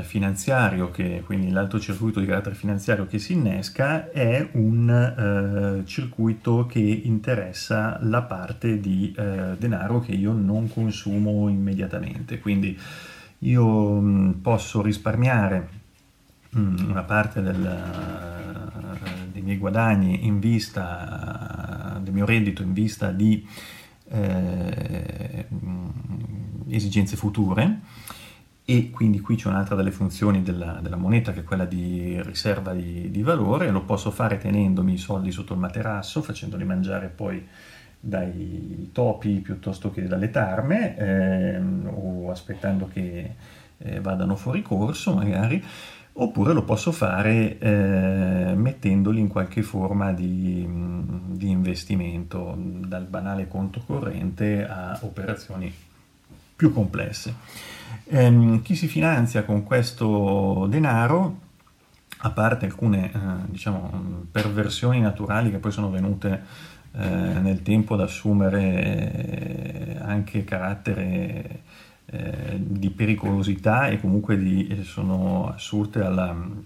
finanziario, 0.01 0.89
che, 0.89 1.21
quindi 1.23 1.51
l'altro 1.51 1.79
circuito 1.79 2.19
di 2.19 2.25
carattere 2.25 2.55
finanziario 2.55 3.05
che 3.05 3.19
si 3.19 3.33
innesca, 3.33 4.09
è 4.09 4.49
un 4.53 4.89
eh, 4.89 5.85
circuito 5.85 6.65
che 6.65 6.79
interessa 6.79 7.99
la 8.01 8.23
parte 8.23 8.79
di 8.79 9.13
eh, 9.15 9.55
denaro 9.59 9.99
che 9.99 10.13
io 10.13 10.33
non 10.33 10.67
consumo 10.69 11.49
immediatamente. 11.49 12.39
Quindi 12.39 12.75
io 13.39 14.33
posso 14.41 14.81
risparmiare 14.81 15.83
una 16.59 17.03
parte 17.03 17.41
del, 17.41 17.59
uh, 17.59 19.31
dei 19.31 19.41
miei 19.41 19.57
guadagni 19.57 20.25
in 20.25 20.39
vista, 20.39 21.99
del 22.01 22.13
mio 22.13 22.25
reddito 22.25 22.61
in 22.61 22.73
vista 22.73 23.11
di 23.11 23.45
eh, 24.09 25.47
esigenze 26.69 27.15
future. 27.15 27.79
E 28.67 28.89
quindi 28.89 29.19
qui 29.19 29.35
c'è 29.35 29.47
un'altra 29.47 29.75
delle 29.75 29.91
funzioni 29.91 30.41
della, 30.41 30.79
della, 30.81 30.95
moneta 30.95 31.31
che 31.33 31.41
è 31.41 31.43
quella 31.43 31.65
di 31.65 32.19
riserva 32.23 32.73
di, 32.73 33.11
di, 33.11 33.21
valore, 33.21 33.69
lo 33.69 33.83
posso 33.83 34.09
fare 34.09 34.39
tenendomi 34.39 34.93
i 34.93 34.97
soldi 34.97 35.29
sotto 35.31 35.53
il 35.53 35.59
materasso, 35.59 36.23
facendoli 36.23 36.63
mangiare 36.63 37.09
poi 37.09 37.45
dai 37.99 38.89
topi 38.91 39.39
piuttosto 39.39 39.91
che 39.91 40.07
dalle 40.07 40.31
tarme 40.31 40.97
ehm, 40.97 41.91
o 41.93 42.31
aspettando 42.31 42.87
che 42.91 43.35
eh, 43.77 43.99
vadano 43.99 44.35
fuori 44.35 44.61
corso 44.61 45.13
magari 45.13 45.63
oppure 46.17 46.53
lo 46.53 46.63
posso 46.63 46.91
fare 46.91 47.57
eh, 47.57 48.53
mettendoli 48.55 49.19
in 49.19 49.27
qualche 49.27 49.63
forma 49.63 50.13
di, 50.13 50.65
di, 50.67 51.49
investimento, 51.49 52.55
dal 52.57 53.05
banale 53.05 53.47
conto 53.47 53.81
corrente 53.85 54.65
a 54.65 54.97
operazioni 55.01 55.73
più 56.55 56.71
complesse. 56.71 57.35
Eh, 58.05 58.59
chi 58.63 58.75
si 58.75 58.87
finanzia 58.87 59.43
con 59.43 59.63
questo 59.63 60.67
denaro, 60.69 61.39
a 62.19 62.29
parte 62.29 62.65
alcune 62.65 63.11
eh, 63.11 63.19
diciamo, 63.47 64.25
perversioni 64.31 65.01
naturali 65.01 65.51
che 65.51 65.57
poi 65.57 65.71
sono 65.71 65.89
venute 65.89 66.43
eh, 66.93 67.07
nel 67.07 67.61
tempo 67.61 67.95
ad 67.95 68.01
assumere 68.01 69.99
anche 70.01 70.45
carattere 70.45 71.63
eh, 72.07 72.57
di 72.57 72.89
pericolosità 72.89 73.87
e 73.87 73.99
comunque 73.99 74.37
di, 74.37 74.67
eh, 74.67 74.83
sono 74.83 75.51
assurte 75.53 76.01
alla 76.01 76.33
mm, 76.33 76.59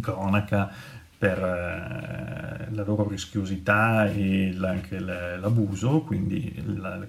cronaca 0.00 0.70
per 1.16 1.38
eh, 1.38 2.68
la 2.70 2.84
loro 2.84 3.08
rischiosità 3.08 4.06
e 4.10 4.56
anche 4.60 4.98
l'abuso, 5.00 6.00
quindi 6.00 6.62
la 6.76 7.04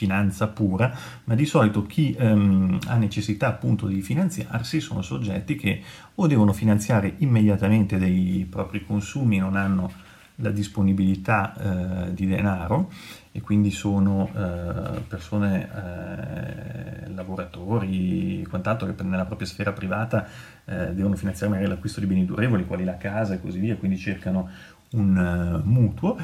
finanza 0.00 0.48
pura, 0.48 0.96
ma 1.24 1.34
di 1.34 1.44
solito 1.44 1.84
chi 1.84 2.14
ehm, 2.18 2.78
ha 2.86 2.96
necessità 2.96 3.48
appunto 3.48 3.86
di 3.86 4.00
finanziarsi 4.00 4.80
sono 4.80 5.02
soggetti 5.02 5.56
che 5.56 5.82
o 6.14 6.26
devono 6.26 6.54
finanziare 6.54 7.16
immediatamente 7.18 7.98
dei 7.98 8.46
propri 8.48 8.84
consumi, 8.86 9.36
non 9.36 9.56
hanno 9.56 9.92
la 10.40 10.50
disponibilità 10.50 11.54
eh, 11.54 12.14
di 12.14 12.26
denaro 12.26 12.90
e 13.32 13.40
quindi 13.40 13.70
sono 13.70 14.28
eh, 14.34 15.00
persone, 15.06 15.68
eh, 15.68 17.10
lavoratori, 17.10 18.44
quant'altro 18.48 18.92
che 18.92 19.02
nella 19.02 19.26
propria 19.26 19.46
sfera 19.46 19.72
privata 19.72 20.26
eh, 20.64 20.92
devono 20.92 21.16
finanziare 21.16 21.52
magari 21.52 21.68
l'acquisto 21.68 22.00
di 22.00 22.06
beni 22.06 22.24
durevoli, 22.24 22.66
quali 22.66 22.84
la 22.84 22.96
casa 22.96 23.34
e 23.34 23.40
così 23.40 23.58
via, 23.58 23.76
quindi 23.76 23.96
cercano 23.96 24.48
un 24.92 25.16
uh, 25.16 25.68
mutuo 25.68 26.16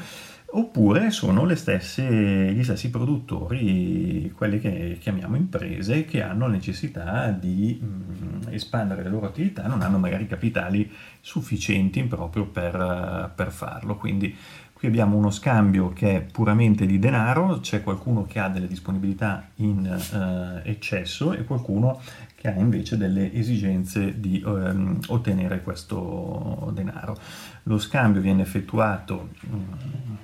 oppure 0.49 1.11
sono 1.11 1.53
stesse, 1.55 2.51
gli 2.53 2.63
stessi 2.63 2.89
produttori, 2.89 4.31
quelli 4.35 4.59
che 4.59 4.97
chiamiamo 4.99 5.35
imprese, 5.35 6.05
che 6.05 6.21
hanno 6.21 6.47
necessità 6.47 7.29
di 7.31 7.79
mh, 7.79 7.85
mm, 7.85 8.41
espandere 8.53 9.03
le 9.03 9.09
loro 9.09 9.27
attività, 9.27 9.67
non 9.67 9.81
hanno 9.81 9.97
magari 9.97 10.25
capitali 10.25 10.89
sufficienti 11.19 12.03
proprio 12.03 12.45
per, 12.45 13.31
per 13.35 13.51
farlo. 13.51 13.97
Quindi 13.97 14.35
qui 14.71 14.87
abbiamo 14.87 15.17
uno 15.17 15.31
scambio 15.31 15.89
che 15.89 16.15
è 16.15 16.21
puramente 16.21 16.85
di 16.85 16.97
denaro, 16.97 17.59
c'è 17.59 17.83
qualcuno 17.83 18.23
che 18.23 18.39
ha 18.39 18.47
delle 18.47 18.67
disponibilità 18.67 19.49
in 19.55 19.85
eh, 19.85 20.69
eccesso 20.69 21.33
e 21.33 21.43
qualcuno 21.43 21.99
che 22.35 22.47
ha 22.47 22.53
invece 22.53 22.95
delle 22.95 23.33
esigenze 23.33 24.19
di 24.19 24.41
ehm, 24.45 24.99
ottenere 25.07 25.61
questo 25.61 26.71
denaro. 26.73 27.17
Lo 27.63 27.79
scambio 27.79 28.21
viene 28.21 28.43
effettuato 28.43 29.29
mh, 29.41 29.55
mm, 29.55 30.15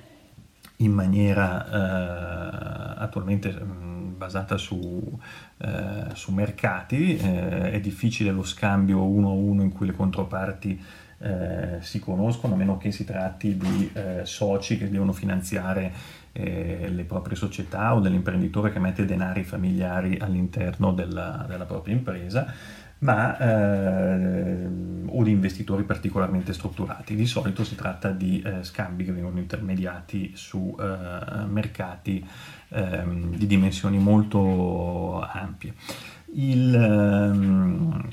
in 0.78 0.92
maniera 0.92 1.66
eh, 1.66 3.02
attualmente 3.02 3.52
mh, 3.52 3.64
mm, 3.64 4.16
basata 4.16 4.56
su, 4.56 5.18
eh, 5.58 6.06
su 6.14 6.32
mercati, 6.32 7.16
eh, 7.16 7.72
è 7.72 7.80
difficile 7.80 8.30
lo 8.30 8.42
scambio 8.44 9.04
uno 9.04 9.28
a 9.28 9.32
uno 9.32 9.62
in 9.62 9.72
cui 9.72 9.86
le 9.86 9.92
controparti 9.92 10.82
eh, 11.18 11.78
si 11.80 12.00
conoscono, 12.00 12.54
a 12.54 12.56
meno 12.56 12.76
che 12.76 12.90
si 12.90 13.04
tratti 13.04 13.56
di 13.56 13.90
eh, 13.92 14.20
soci 14.24 14.76
che 14.76 14.90
devono 14.90 15.12
finanziare 15.12 15.92
eh, 16.32 16.88
le 16.88 17.04
proprie 17.04 17.36
società 17.36 17.94
o 17.94 18.00
dell'imprenditore 18.00 18.72
che 18.72 18.80
mette 18.80 19.04
denari 19.04 19.44
familiari 19.44 20.18
all'interno 20.18 20.92
della, 20.92 21.44
della 21.48 21.64
propria 21.64 21.94
impresa 21.94 22.52
ma 23.04 23.36
eh, 23.38 24.66
o 25.06 25.22
di 25.22 25.30
investitori 25.30 25.84
particolarmente 25.84 26.52
strutturati. 26.52 27.14
Di 27.14 27.26
solito 27.26 27.62
si 27.62 27.74
tratta 27.74 28.10
di 28.10 28.42
eh, 28.42 28.64
scambi 28.64 29.04
che 29.04 29.12
vengono 29.12 29.38
intermediati 29.38 30.32
su 30.34 30.74
eh, 30.80 31.44
mercati 31.46 32.26
ehm, 32.70 33.36
di 33.36 33.46
dimensioni 33.46 33.98
molto 33.98 35.20
ampie. 35.20 35.74
Il, 36.34 36.74
ehm, 36.74 38.08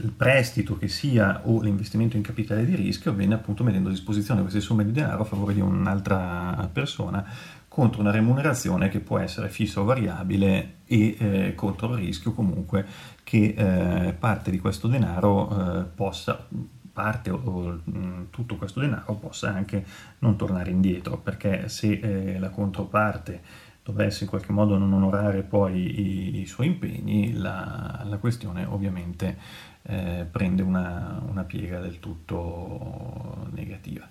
il 0.00 0.10
prestito 0.10 0.76
che 0.76 0.88
sia 0.88 1.42
o 1.44 1.60
l'investimento 1.60 2.16
in 2.16 2.22
capitale 2.22 2.64
di 2.64 2.74
rischio 2.74 3.12
avviene 3.12 3.34
appunto 3.34 3.62
mettendo 3.62 3.88
a 3.88 3.92
disposizione 3.92 4.40
queste 4.40 4.60
somme 4.60 4.84
di 4.84 4.92
denaro 4.92 5.22
a 5.22 5.26
favore 5.26 5.54
di 5.54 5.60
un'altra 5.60 6.68
persona 6.72 7.24
contro 7.72 8.02
una 8.02 8.10
remunerazione 8.10 8.90
che 8.90 9.00
può 9.00 9.18
essere 9.18 9.48
fissa 9.48 9.80
o 9.80 9.84
variabile 9.84 10.80
e 10.84 11.16
eh, 11.18 11.54
contro 11.54 11.94
il 11.94 12.04
rischio 12.04 12.32
comunque 12.32 12.84
che 13.24 13.54
eh, 13.56 14.12
parte 14.12 14.50
di 14.50 14.58
questo 14.58 14.88
denaro 14.88 15.80
eh, 15.80 15.84
possa 15.84 16.46
parte 16.92 17.30
o, 17.30 17.40
o 17.42 17.80
mm, 17.90 18.24
tutto 18.28 18.56
questo 18.56 18.80
denaro 18.80 19.14
possa 19.14 19.54
anche 19.54 19.86
non 20.18 20.36
tornare 20.36 20.70
indietro 20.70 21.16
perché 21.16 21.70
se 21.70 21.92
eh, 21.92 22.38
la 22.38 22.50
controparte 22.50 23.40
dovesse 23.82 24.24
in 24.24 24.28
qualche 24.28 24.52
modo 24.52 24.76
non 24.76 24.92
onorare 24.92 25.40
poi 25.40 26.34
i, 26.36 26.40
i 26.40 26.46
suoi 26.46 26.66
impegni, 26.66 27.32
la, 27.32 28.02
la 28.04 28.18
questione 28.18 28.66
ovviamente 28.66 29.38
eh, 29.84 30.26
prende 30.30 30.60
una, 30.60 31.22
una, 31.26 31.42
piega 31.44 31.80
del 31.80 31.98
tutto 31.98 33.48
negativa. 33.50 34.06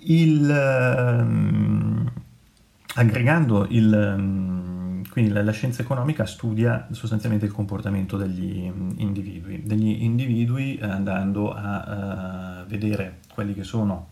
Il, 0.00 0.50
ehm, 0.50 2.12
aggregando 2.94 3.66
il, 3.68 3.92
ehm, 3.92 5.08
quindi 5.10 5.30
la, 5.30 5.42
la, 5.42 5.52
scienza 5.52 5.82
economica 5.82 6.26
studia 6.26 6.86
sostanzialmente 6.92 7.46
il 7.46 7.52
comportamento 7.52 8.16
degli 8.16 8.70
individui, 8.96 9.62
degli 9.64 10.02
individui 10.02 10.78
andando 10.80 11.52
a, 11.52 12.60
a 12.60 12.64
vedere 12.64 13.18
quelli 13.32 13.54
che 13.54 13.64
sono 13.64 14.08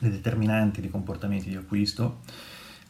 le 0.00 0.10
determinanti 0.10 0.80
di 0.80 0.90
comportamenti 0.90 1.48
di 1.48 1.56
acquisto, 1.56 2.20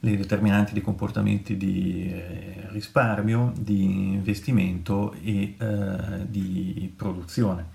le 0.00 0.16
determinanti 0.16 0.72
di 0.74 0.80
comportamenti 0.80 1.56
di 1.56 2.10
eh, 2.10 2.68
risparmio, 2.70 3.52
di 3.58 4.12
investimento 4.12 5.14
e 5.22 5.54
eh, 5.58 5.96
di 6.28 6.92
produzione. 6.94 7.66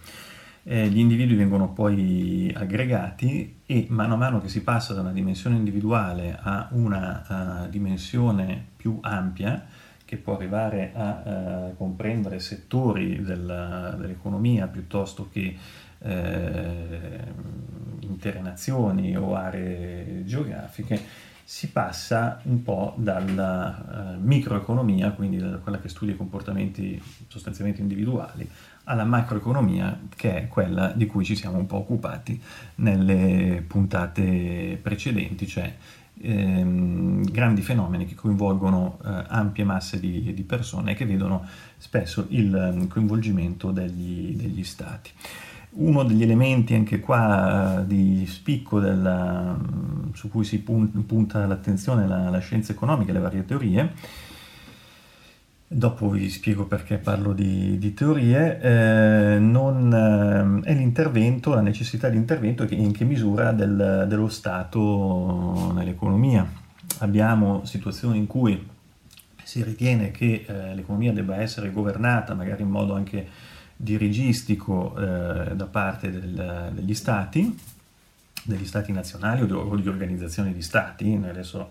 Eh, 0.63 0.88
gli 0.88 1.00
individui 1.00 1.36
vengono 1.36 1.72
poi 1.72 2.54
aggregati 2.56 3.62
e 3.66 3.88
mano 3.89 4.16
a 4.16 4.18
mano 4.18 4.42
che 4.42 4.50
si 4.50 4.62
passa 4.62 4.94
da 4.94 5.01
una 5.01 5.13
dimensione 5.13 5.56
individuale 5.56 6.38
a 6.39 6.68
una 6.72 7.63
uh, 7.66 7.70
dimensione 7.70 8.68
più 8.75 9.00
ampia, 9.01 9.66
che 10.04 10.18
può 10.18 10.36
arrivare 10.36 10.92
a 10.94 11.70
uh, 11.70 11.78
comprendere 11.78 12.39
settori 12.39 13.22
della, 13.22 13.96
dell'economia 13.98 14.68
piuttosto 14.68 15.30
che 15.32 15.56
eh, 16.01 17.20
intere 18.00 18.39
nazioni 18.42 19.16
o 19.16 19.36
aree 19.36 20.24
geografiche, 20.25 21.28
si 21.44 21.70
passa 21.70 22.39
un 22.44 22.62
po' 22.62 22.94
dalla 22.98 24.16
uh, 24.16 24.24
microeconomia, 24.24 25.12
quindi 25.12 25.38
da 25.38 25.58
quella 25.58 25.80
che 25.80 25.89
studia 25.89 26.13
i 26.13 26.18
comportamenti 26.18 27.01
sostanzialmente 27.28 27.82
individuali, 27.82 28.48
alla 28.89 29.05
macroeconomia, 29.05 30.00
che 30.15 30.36
è 30.36 30.48
quella 30.48 30.88
di 30.88 31.05
cui 31.05 31.24
ci 31.24 31.36
siamo 31.36 31.58
un 31.58 31.67
po' 31.67 31.77
occupati 31.77 32.41
nelle 32.75 33.63
puntate 33.65 34.79
precedenti, 34.81 35.46
cioè 35.46 35.72
ehm, 36.22 37.29
grandi 37.29 37.62
fenomeni 37.62 38.05
che 38.05 38.15
coinvolgono 38.15 38.98
eh, 39.05 39.25
ampie 39.27 39.63
masse 39.63 40.00
di, 40.00 40.34
di, 40.34 40.43
persone 40.43 40.91
e 40.91 40.96
che 40.96 41.05
vedono 41.05 41.46
spesso 41.77 42.25
il 42.29 42.88
coinvolgimento 42.89 43.69
degli, 43.69 44.36
degli 44.36 44.63
stati. 44.63 45.12
Uno 45.72 46.01
degli 46.03 46.24
elementi 46.24 46.74
anche 46.74 47.00
qua 47.00 47.84
di 47.86 48.25
spicco 48.25 48.79
della, 48.79 49.55
su 50.13 50.29
cui 50.29 50.43
si 50.43 50.58
punta 50.60 51.46
l'attenzione 51.46 52.08
la, 52.08 52.31
la 52.31 52.39
scienza 52.39 52.72
economica 52.72 53.12
e 53.12 53.13
le 53.13 53.19
varie 53.19 53.46
teorie, 53.46 53.93
dopo 55.72 56.10
vi 56.10 56.28
spiego 56.32 56.66
perché 56.66 56.98
parlo 56.98 57.32
di, 57.32 57.78
di 57.78 57.94
teorie, 57.94 58.60
eh, 58.60 59.38
non, 59.40 60.62
eh, 60.64 60.68
è 60.68 60.74
l'intervento, 60.74 61.54
la 61.54 61.62
necessità 61.62 62.10
di 62.10 62.18
intervento 62.18 62.64
e 62.64 62.74
in 62.74 62.92
che 62.92 63.06
misura 63.06 63.52
del, 63.52 64.06
dello 64.08 64.30
Stato 64.30 65.72
nell'economia. 65.76 66.48
Abbiamo 66.98 67.66
situazioni 67.66 68.18
in 68.18 68.26
cui 68.26 68.68
si 69.44 69.64
ritiene 69.64 70.10
che 70.10 70.44
eh, 70.48 70.74
l'economia 70.74 71.14
debba 71.14 71.38
essere 71.38 71.72
governata 71.72 72.34
magari 72.34 72.64
in 72.64 72.70
modo 72.70 72.96
anche 72.96 73.28
dirigistico 73.76 74.96
eh, 74.98 75.56
da 75.56 75.66
parte 75.66 76.10
del, 76.10 76.72
degli 76.74 76.96
stati, 76.96 77.58
degli 78.44 78.66
stati 78.66 78.92
nazionali 78.92 79.44
o 79.44 79.76
di, 79.76 79.88
organizzazioni 79.88 80.52
di 80.52 80.62
stati, 80.64 81.20
adesso 81.24 81.70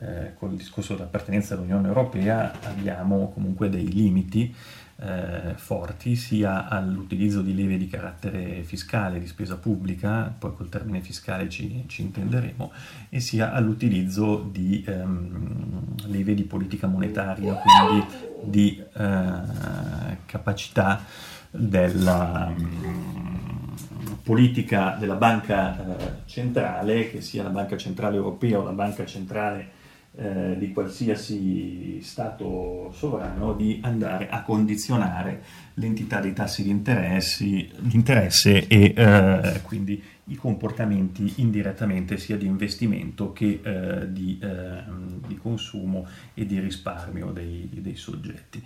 eh, 0.00 0.34
col 0.34 0.54
discorso 0.54 0.94
dell'appartenenza 0.94 1.54
all'Unione 1.54 1.88
Europea 1.88 2.52
abbiamo 2.64 3.30
comunque 3.32 3.68
dei 3.68 3.90
limiti 3.92 4.54
eh, 5.00 5.54
forti 5.54 6.16
sia 6.16 6.68
all'utilizzo 6.68 7.40
di 7.40 7.54
leve 7.54 7.76
di 7.76 7.86
carattere 7.86 8.62
fiscale, 8.64 9.20
di 9.20 9.26
spesa 9.26 9.56
pubblica, 9.56 10.34
poi 10.36 10.54
col 10.54 10.68
termine 10.68 11.00
fiscale 11.00 11.48
ci, 11.48 11.84
ci 11.86 12.02
intenderemo, 12.02 12.72
e 13.08 13.20
sia 13.20 13.52
all'utilizzo 13.52 14.48
di 14.50 14.84
ehm, 14.86 16.06
leve 16.06 16.34
di 16.34 16.42
politica 16.42 16.88
monetaria, 16.88 17.54
quindi 17.54 18.06
di 18.42 18.82
eh, 18.96 20.16
capacità 20.26 21.04
della 21.50 22.52
um, 22.54 23.76
politica 24.22 24.96
della 24.98 25.14
banca 25.14 25.78
uh, 25.78 25.96
centrale, 26.26 27.10
che 27.10 27.20
sia 27.20 27.42
la 27.42 27.48
banca 27.48 27.76
centrale 27.76 28.16
europea 28.16 28.58
o 28.58 28.64
la 28.64 28.72
banca 28.72 29.06
centrale 29.06 29.76
uh, 30.12 30.56
di 30.56 30.72
qualsiasi 30.72 32.00
Stato 32.02 32.90
sovrano, 32.92 33.54
di 33.54 33.80
andare 33.82 34.28
a 34.28 34.42
condizionare 34.42 35.42
l'entità 35.74 36.20
dei 36.20 36.32
tassi 36.32 36.62
di 36.62 36.70
interesse 36.70 38.66
e 38.66 38.94
uh, 38.96 39.62
quindi 39.62 40.02
i 40.30 40.36
comportamenti 40.36 41.34
indirettamente 41.36 42.18
sia 42.18 42.36
di 42.36 42.44
investimento 42.44 43.32
che 43.32 43.60
di, 44.08 44.38
ehm, 44.42 45.26
di, 45.26 45.38
consumo 45.38 46.06
e 46.34 46.44
di 46.44 46.60
risparmio 46.60 47.30
dei, 47.30 47.66
dei 47.72 47.96
soggetti 47.96 48.62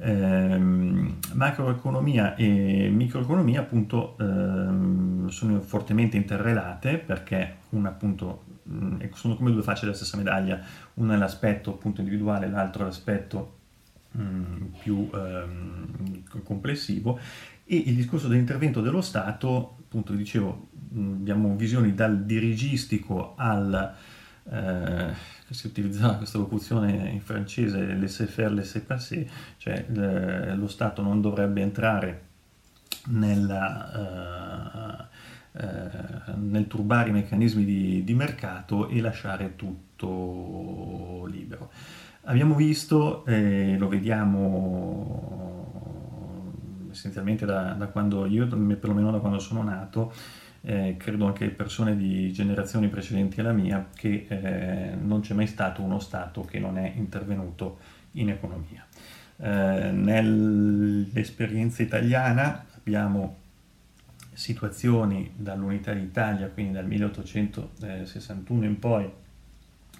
ehm, 0.00 1.18
macroeconomia 1.34 2.34
e 2.34 2.88
microeconomia 2.92 3.60
appunto 3.60 4.16
ehm, 4.18 5.28
sono 5.28 5.60
fortemente 5.60 6.16
interrelate 6.16 6.98
perché 6.98 7.56
una 7.70 7.90
appunto 7.90 8.44
mh, 8.64 9.10
sono 9.12 9.36
come 9.36 9.52
due 9.52 9.62
facce 9.62 9.84
della 9.84 9.96
stessa 9.96 10.16
medaglia, 10.16 10.60
una 10.94 11.14
è 11.14 11.16
l'aspetto 11.18 11.70
appunto 11.70 12.00
individuale, 12.00 12.48
l'altro 12.48 12.82
è 12.82 12.86
l'aspetto 12.86 13.58
mh, 14.12 14.64
più 14.80 15.08
ehm, 15.12 16.22
complessivo. 16.42 17.18
E 17.64 17.76
il 17.76 17.94
discorso 17.94 18.26
dell'intervento 18.26 18.80
dello 18.80 19.00
Stato, 19.00 19.76
appunto 19.78 20.12
dicevo, 20.14 20.68
mh, 20.88 21.12
abbiamo 21.20 21.54
visioni 21.54 21.94
dal 21.94 22.24
dirigistico 22.24 23.34
al 23.36 23.94
eh, 24.48 25.12
si 25.50 25.66
utilizzava 25.66 26.14
questa 26.14 26.38
locuzione 26.38 27.10
in 27.10 27.20
francese, 27.20 27.94
laissez-faire, 27.94 28.54
laissez-passer, 28.54 29.26
cioè 29.58 29.84
le, 29.88 30.54
lo 30.54 30.68
Stato 30.68 31.02
non 31.02 31.20
dovrebbe 31.20 31.60
entrare 31.60 32.28
nella, 33.06 35.08
uh, 35.54 35.58
uh, 35.58 36.34
nel 36.36 36.66
turbare 36.66 37.10
i 37.10 37.12
meccanismi 37.12 37.64
di, 37.64 38.04
di, 38.04 38.14
mercato 38.14 38.88
e 38.88 39.00
lasciare 39.00 39.56
tutto 39.56 41.26
libero. 41.26 41.70
Abbiamo 42.24 42.54
visto, 42.54 43.24
e 43.24 43.76
lo 43.78 43.88
vediamo 43.88 45.68
essenzialmente 46.90 47.46
da, 47.46 47.72
da 47.72 47.86
quando 47.86 48.26
io, 48.26 48.46
perlomeno 48.46 49.10
da 49.10 49.18
quando 49.18 49.38
sono 49.38 49.62
nato, 49.62 50.12
eh, 50.62 50.96
credo 50.98 51.26
anche 51.26 51.48
persone 51.48 51.96
di 51.96 52.32
generazioni 52.32 52.88
precedenti 52.88 53.40
alla 53.40 53.52
mia, 53.52 53.88
che 53.94 54.26
eh, 54.28 54.94
non 54.94 55.20
c'è 55.20 55.34
mai 55.34 55.46
stato 55.46 55.82
uno 55.82 55.98
Stato 55.98 56.42
che 56.42 56.58
non 56.58 56.78
è 56.78 56.92
intervenuto 56.96 57.78
in 58.12 58.30
economia. 58.30 58.86
Eh, 59.36 59.90
nell'esperienza 59.92 61.82
italiana 61.82 62.66
abbiamo 62.76 63.36
situazioni 64.32 65.32
dall'unità 65.36 65.92
d'Italia, 65.92 66.48
quindi 66.48 66.72
dal 66.72 66.86
1861 66.86 68.64
in 68.64 68.78
poi, 68.78 69.10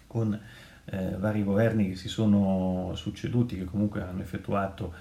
con 0.07 0.39
eh, 0.85 1.17
vari 1.19 1.43
governi 1.45 1.91
che 1.91 1.97
si 1.97 2.09
sono 2.09 2.93
succeduti, 2.95 3.57
che 3.57 3.65
comunque 3.65 4.03
hanno 4.03 4.23
effettuato 4.23 4.93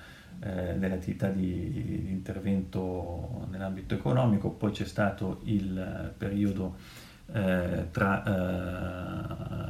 eh, 0.41 0.75
delle 0.77 0.93
attività 0.93 1.29
di, 1.29 1.69
di, 1.71 2.11
intervento 2.11 3.47
nell'ambito 3.49 3.95
economico, 3.95 4.49
poi 4.51 4.71
c'è 4.71 4.85
stato 4.85 5.41
il 5.43 6.13
periodo 6.17 6.75
eh, 7.33 7.87
tra 7.91 8.23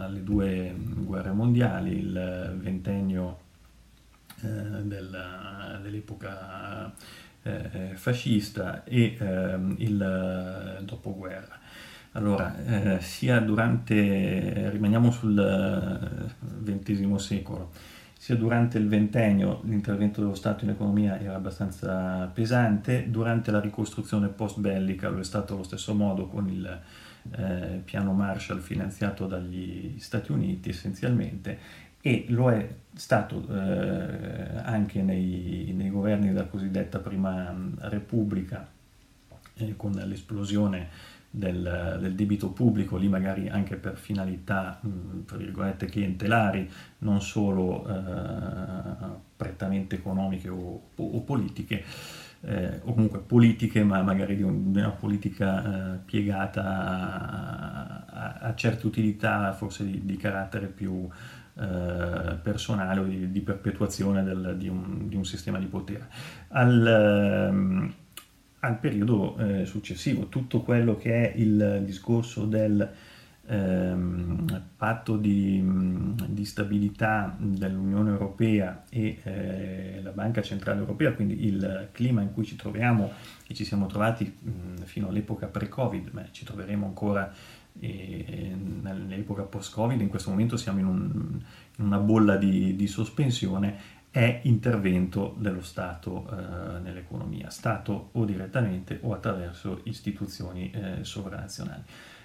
eh, 0.05 0.11
le 0.11 0.23
due 0.23 0.75
guerre 0.77 1.31
mondiali, 1.31 1.97
il 1.97 2.57
ventennio 2.59 3.37
eh, 4.41 4.47
del, 4.47 5.79
dell'epoca 5.81 6.93
eh, 7.43 7.91
fascista 7.95 8.83
e 8.83 9.17
ehm, 9.19 9.75
il 9.79 10.81
dopoguerra. 10.85 11.57
Allora, 12.13 12.55
eh, 12.65 13.01
sia 13.01 13.39
durante, 13.39 14.69
rimaniamo 14.71 15.11
sul 15.11 16.27
XX 16.63 17.15
secolo, 17.15 17.71
sia 18.21 18.35
durante 18.35 18.77
il 18.77 18.89
ventennio 18.89 19.61
l'intervento 19.63 20.19
dello 20.19 20.35
Stato 20.35 20.65
in 20.65 20.71
economia 20.71 21.17
era 21.17 21.35
abbastanza 21.35 22.29
pesante, 22.33 23.09
durante 23.09 23.49
la 23.49 23.61
ricostruzione 23.61 24.27
post-bellica 24.27 25.07
lo 25.07 25.19
è 25.19 25.23
stato 25.23 25.53
allo 25.53 25.63
stesso 25.63 25.93
modo 25.93 26.27
con 26.27 26.49
il 26.49 26.81
eh, 27.31 27.81
piano 27.85 28.11
Marshall 28.11 28.59
finanziato 28.59 29.25
dagli 29.25 29.97
Stati 29.99 30.33
Uniti 30.33 30.67
essenzialmente 30.67 31.57
e 32.01 32.25
lo 32.27 32.51
è 32.51 32.69
stato 32.93 33.41
eh, 33.49 34.57
anche 34.63 35.01
nei, 35.01 35.71
nei, 35.73 35.89
governi 35.89 36.27
della 36.27 36.47
cosiddetta 36.47 36.99
Prima 36.99 37.55
Repubblica 37.77 38.67
eh, 39.53 39.77
con 39.77 39.93
l'esplosione 39.93 40.89
del, 41.29 41.97
del, 42.01 42.15
debito 42.15 42.49
pubblico, 42.49 42.97
lì 42.97 43.07
magari 43.07 43.49
anche 43.49 43.75
per 43.75 43.97
finalità, 43.97 44.79
tra 45.25 45.37
virgolette, 45.37 45.85
clientelari, 45.85 46.69
non 46.99 47.21
solo 47.21 47.87
eh, 47.87 49.17
prettamente 49.35 49.95
economiche 49.95 50.49
o, 50.49 50.89
o 50.95 51.21
politiche, 51.21 51.83
eh, 52.41 52.79
o 52.83 52.93
comunque 52.93 53.19
politiche, 53.19 53.83
ma 53.83 54.01
magari 54.01 54.35
di, 54.35 54.43
un, 54.43 54.71
di 54.71 54.79
una 54.79 54.91
politica 54.91 55.95
eh, 55.95 55.97
piegata 56.05 56.63
a, 56.63 58.05
a, 58.05 58.37
a, 58.39 58.55
certe 58.55 58.87
utilità, 58.87 59.53
forse 59.53 59.85
di, 59.85 60.05
di 60.05 60.17
carattere 60.17 60.67
più 60.67 61.07
eh, 61.59 62.37
personale 62.41 62.99
o 63.01 63.03
di, 63.03 63.31
di 63.31 63.41
perpetuazione 63.41 64.23
del, 64.23 64.55
di, 64.57 64.69
un, 64.69 65.07
di, 65.09 65.15
un, 65.15 65.25
sistema 65.25 65.59
di 65.59 65.65
potere. 65.65 66.07
Al, 66.49 66.87
ehm, 66.87 67.93
al 68.59 68.79
periodo 68.79 69.37
eh, 69.37 69.65
successivo. 69.65 70.27
Tutto 70.27 70.61
quello 70.61 70.97
che 70.97 71.31
è 71.31 71.37
il 71.37 71.81
discorso 71.85 72.45
del 72.45 72.89
ehm, 73.49 74.63
patto 74.75 75.17
di, 75.17 75.61
di, 76.27 76.45
stabilità 76.45 77.35
dell'Unione 77.37 78.11
Europea 78.11 78.83
e 78.89 79.19
eh, 79.23 79.99
la 80.01 80.11
Banca 80.11 80.41
Centrale 80.41 80.79
Europea, 80.79 81.13
quindi 81.13 81.45
il 81.45 81.89
clima 81.91 82.21
in 82.21 82.31
cui 82.31 82.45
ci 82.45 82.55
troviamo 82.55 83.11
e 83.47 83.53
ci 83.53 83.65
siamo 83.65 83.87
trovati 83.87 84.25
mh, 84.25 84.83
fino 84.83 85.09
all'epoca 85.09 85.47
pre-Covid, 85.47 86.09
ma 86.11 86.25
ci 86.31 86.45
troveremo 86.45 86.85
ancora 86.85 87.33
eh, 87.79 88.55
nell'epoca 88.81 89.43
post-Covid, 89.43 89.99
in 89.99 90.09
questo 90.09 90.29
momento 90.29 90.57
siamo 90.57 90.79
in, 90.79 90.85
un, 90.85 91.39
in 91.77 91.85
una 91.85 91.99
bolla 91.99 92.35
di, 92.35 92.75
di 92.75 92.87
sospensione 92.87 93.97
è 94.11 94.41
intervento 94.43 95.35
dello 95.37 95.61
Stato 95.61 96.27
eh, 96.29 96.79
nell'economia, 96.79 97.49
Stato 97.49 98.09
o 98.13 98.25
direttamente 98.25 98.99
o 99.01 99.13
attraverso 99.13 99.81
istituzioni 99.83 100.71
eh, 100.71 101.03
sovranazionali. 101.03 101.83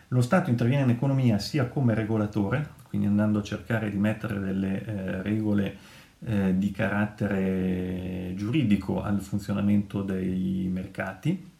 Lo 0.09 0.21
Stato 0.21 0.51
interviene 0.51 0.85
in 0.85 0.91
economia 0.91 1.39
sia 1.39 1.67
come 1.67 1.95
regolatore, 1.95 2.71
quindi 2.89 3.07
andando 3.07 3.41
a 3.41 3.43
cercare 3.43 3.91
di 3.91 3.97
mettere 3.97 4.39
delle 4.39 4.85
eh, 4.85 5.23
regole 5.23 5.77
eh, 6.21 6.57
di 6.57 6.71
carattere 6.71 8.33
giuridico 8.35 9.03
al 9.03 9.21
funzionamento 9.21 10.03
dei 10.03 10.69
mercati, 10.73 11.53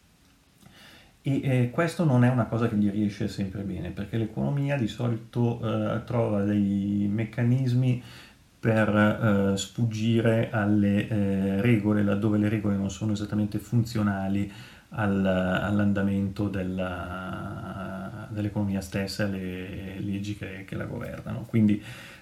e 1.21 1.41
eh, 1.43 1.69
questo 1.71 2.03
non 2.03 2.23
è 2.23 2.29
una 2.29 2.45
cosa 2.45 2.67
che 2.69 2.75
gli 2.75 2.89
riesce 2.89 3.27
sempre 3.27 3.63
bene, 3.63 3.89
perché 3.89 4.17
l'economia 4.17 4.77
di 4.77 4.87
solito 4.87 5.59
eh, 5.59 6.03
trova 6.03 6.43
dei 6.43 7.07
meccanismi 7.11 8.03
per 8.65 9.51
eh, 9.53 9.57
sfuggire 9.57 10.49
alle 10.49 11.07
eh, 11.07 11.61
regole, 11.61 12.01
laddove 12.01 12.39
le 12.39 12.49
regole 12.49 12.75
non 12.75 12.89
sono 12.89 13.11
esattamente 13.11 13.59
funzionali 13.59 14.51
al, 14.89 15.23
all'andamento 15.23 16.49
della, 16.49 18.27
dell'economia 18.31 18.81
stessa 18.81 19.21
e 19.21 19.27
alle 19.27 19.99
leggi 19.99 20.35
che, 20.35 20.63
che 20.65 20.75
la 20.75 20.85
governano. 20.85 21.45
Quindi 21.47 21.79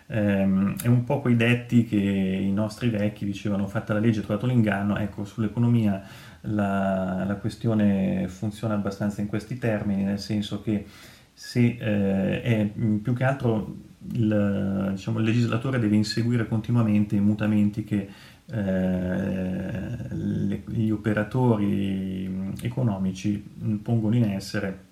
ehm, 0.07 0.75
è 0.81 0.87
un 0.87 1.05
po' 1.05 1.21
quei 1.21 1.37
detti 1.37 1.85
che 1.85 1.95
i 1.95 2.51
nostri 2.51 2.89
vecchi 2.89 3.23
dicevano 3.23 3.65
fatta 3.65 3.93
la 3.93 3.99
legge, 3.99 4.19
trovato 4.19 4.45
l'inganno, 4.45 4.97
ecco 4.97 5.23
sull'economia 5.23 6.03
la, 6.41 7.23
la 7.25 7.35
questione 7.35 8.27
funziona 8.27 8.73
abbastanza 8.73 9.21
in 9.21 9.27
questi 9.27 9.57
termini, 9.57 10.03
nel 10.03 10.19
senso 10.19 10.61
che 10.61 10.85
se 11.33 11.77
eh, 11.79 12.41
è 12.41 12.65
più 13.01 13.13
che 13.13 13.23
altro 13.23 13.91
il, 14.11 14.91
diciamo, 14.91 15.19
il, 15.19 15.25
legislatore 15.25 15.79
deve 15.79 15.95
inseguire 15.95 16.47
continuamente 16.47 17.15
i 17.15 17.21
mutamenti 17.21 17.83
che 17.83 18.07
eh, 18.45 20.05
le, 20.09 20.63
gli 20.65 20.89
operatori 20.89 22.53
economici 22.61 23.41
pongono 23.81 24.15
in 24.15 24.25
essere 24.25 24.91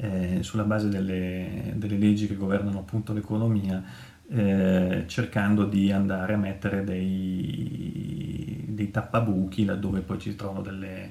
eh, 0.00 0.38
sulla 0.42 0.64
base 0.64 0.88
delle, 0.88 1.72
delle, 1.74 1.98
leggi 1.98 2.26
che 2.26 2.36
governano 2.36 2.78
appunto 2.78 3.12
l'economia, 3.12 3.82
eh, 4.28 5.04
cercando 5.06 5.66
di 5.66 5.92
andare 5.92 6.34
a 6.34 6.38
mettere 6.38 6.84
dei, 6.84 8.64
dei, 8.68 8.90
tappabuchi 8.90 9.64
laddove 9.64 10.00
poi 10.00 10.18
ci 10.18 10.34
trovano 10.36 10.62
delle, 10.62 11.10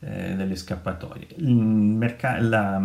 eh, 0.00 0.34
delle 0.34 0.56
scappatoie. 0.56 1.26
Merc- 1.38 2.38
la, 2.40 2.78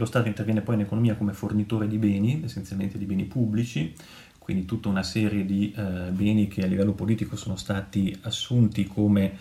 lo 0.00 0.06
Stato 0.06 0.28
interviene 0.28 0.62
poi 0.62 0.76
in 0.76 0.80
economia 0.80 1.14
come 1.14 1.34
fornitore 1.34 1.86
di 1.86 1.98
beni, 1.98 2.40
essenzialmente 2.42 2.96
di 2.96 3.04
beni 3.04 3.24
pubblici, 3.24 3.94
quindi 4.38 4.64
tutta 4.64 4.88
una 4.88 5.02
serie 5.02 5.44
di 5.44 5.72
eh, 5.76 6.10
beni 6.10 6.48
che 6.48 6.62
a 6.62 6.66
livello 6.66 6.92
politico 6.92 7.36
sono 7.36 7.56
stati 7.56 8.16
assunti 8.22 8.86
come 8.86 9.36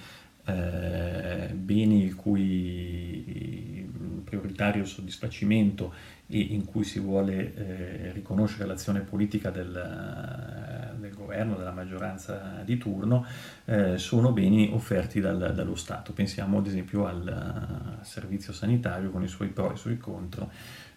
eh, 0.49 1.53
beni 1.53 2.03
il 2.03 2.15
cui 2.15 3.88
prioritario 4.29 4.85
soddisfacimento 4.85 5.93
e 6.27 6.39
in 6.39 6.65
cui 6.65 6.83
si 6.83 6.99
vuole 6.99 7.55
eh, 7.55 8.12
riconoscere 8.12 8.65
l'azione 8.65 8.99
politica 9.01 9.49
del, 9.49 10.95
del, 10.99 11.13
governo, 11.15 11.55
della 11.55 11.71
maggioranza 11.71 12.62
di 12.63 12.77
turno, 12.77 13.25
eh, 13.65 13.97
sono 13.97 14.31
beni 14.31 14.69
offerti 14.71 15.19
dal, 15.19 15.53
dallo 15.55 15.75
Stato. 15.75 16.13
Pensiamo 16.13 16.59
ad 16.59 16.67
esempio 16.67 17.07
al 17.07 17.97
servizio 18.01 18.53
sanitario 18.53 19.09
con 19.09 19.23
i 19.23 19.27
suoi 19.27 19.47
pro 19.47 19.71
e 19.71 19.73
i 19.73 19.77
suoi 19.77 19.97
contro. 19.97 20.51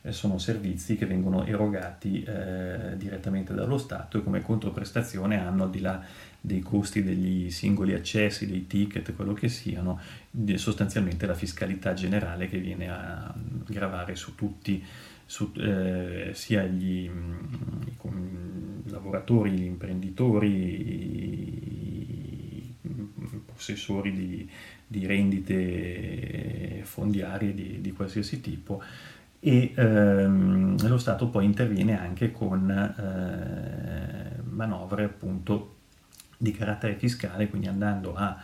Eh, 0.05 0.11
sono 0.11 0.39
servizi 0.39 0.97
che 0.97 1.07
vengono 1.07 1.45
erogati 1.47 2.25
eh, 2.25 2.97
direttamente 2.97 3.55
dallo 3.55 3.79
Stato 3.79 4.19
e 4.19 4.25
come 4.25 4.43
controprestazione 4.43 5.39
hanno 5.39 5.63
al 5.63 5.71
di 5.71 5.79
là 5.79 6.05
dei 6.41 6.59
costi 6.59 7.05
degli 7.05 7.53
singoli 7.53 7.95
accessi, 7.95 8.49
dei 8.49 8.67
ticket, 8.67 9.15
quello 9.15 9.33
che 9.33 9.49
siano, 9.49 10.01
sostanzialmente 10.57 11.25
la 11.25 11.35
fiscalità 11.35 11.95
generale 11.95 12.49
che 12.49 12.59
viene 12.59 12.91
a 12.91 13.33
gravare 13.65 14.17
su 14.17 14.35
tutti, 14.35 14.83
su, 15.25 15.53
eh, 15.57 16.31
sia 16.35 16.65
gli 16.65 17.09
i 18.85 18.91
lavoratori, 18.91 19.51
gli 19.53 19.63
imprenditori, 19.63 20.49
i 22.81 23.41
possessori 23.45 24.13
di, 24.13 24.51
di 24.85 25.07
rendite 25.07 26.81
fondiarie 26.83 27.55
di, 27.55 27.81
di 27.81 27.93
qualsiasi 27.93 28.41
tipo 28.41 28.83
e 29.45 29.73
ehm, 29.75 30.87
lo 30.87 30.99
Stato 30.99 31.27
poi 31.27 31.45
interviene 31.45 31.99
anche 31.99 32.31
con 32.31 32.71
eh, 32.71 34.41
manovre 34.45 35.03
appunto 35.03 35.79
di 36.37 36.53
carattere 36.53 36.95
fiscale, 36.95 37.49
quindi 37.49 37.67
andando 37.67 38.15
a 38.15 38.41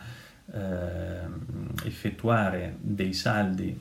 eh, 0.51 1.85
effettuare 1.85 2.75
dei 2.81 3.13
saldi 3.13 3.77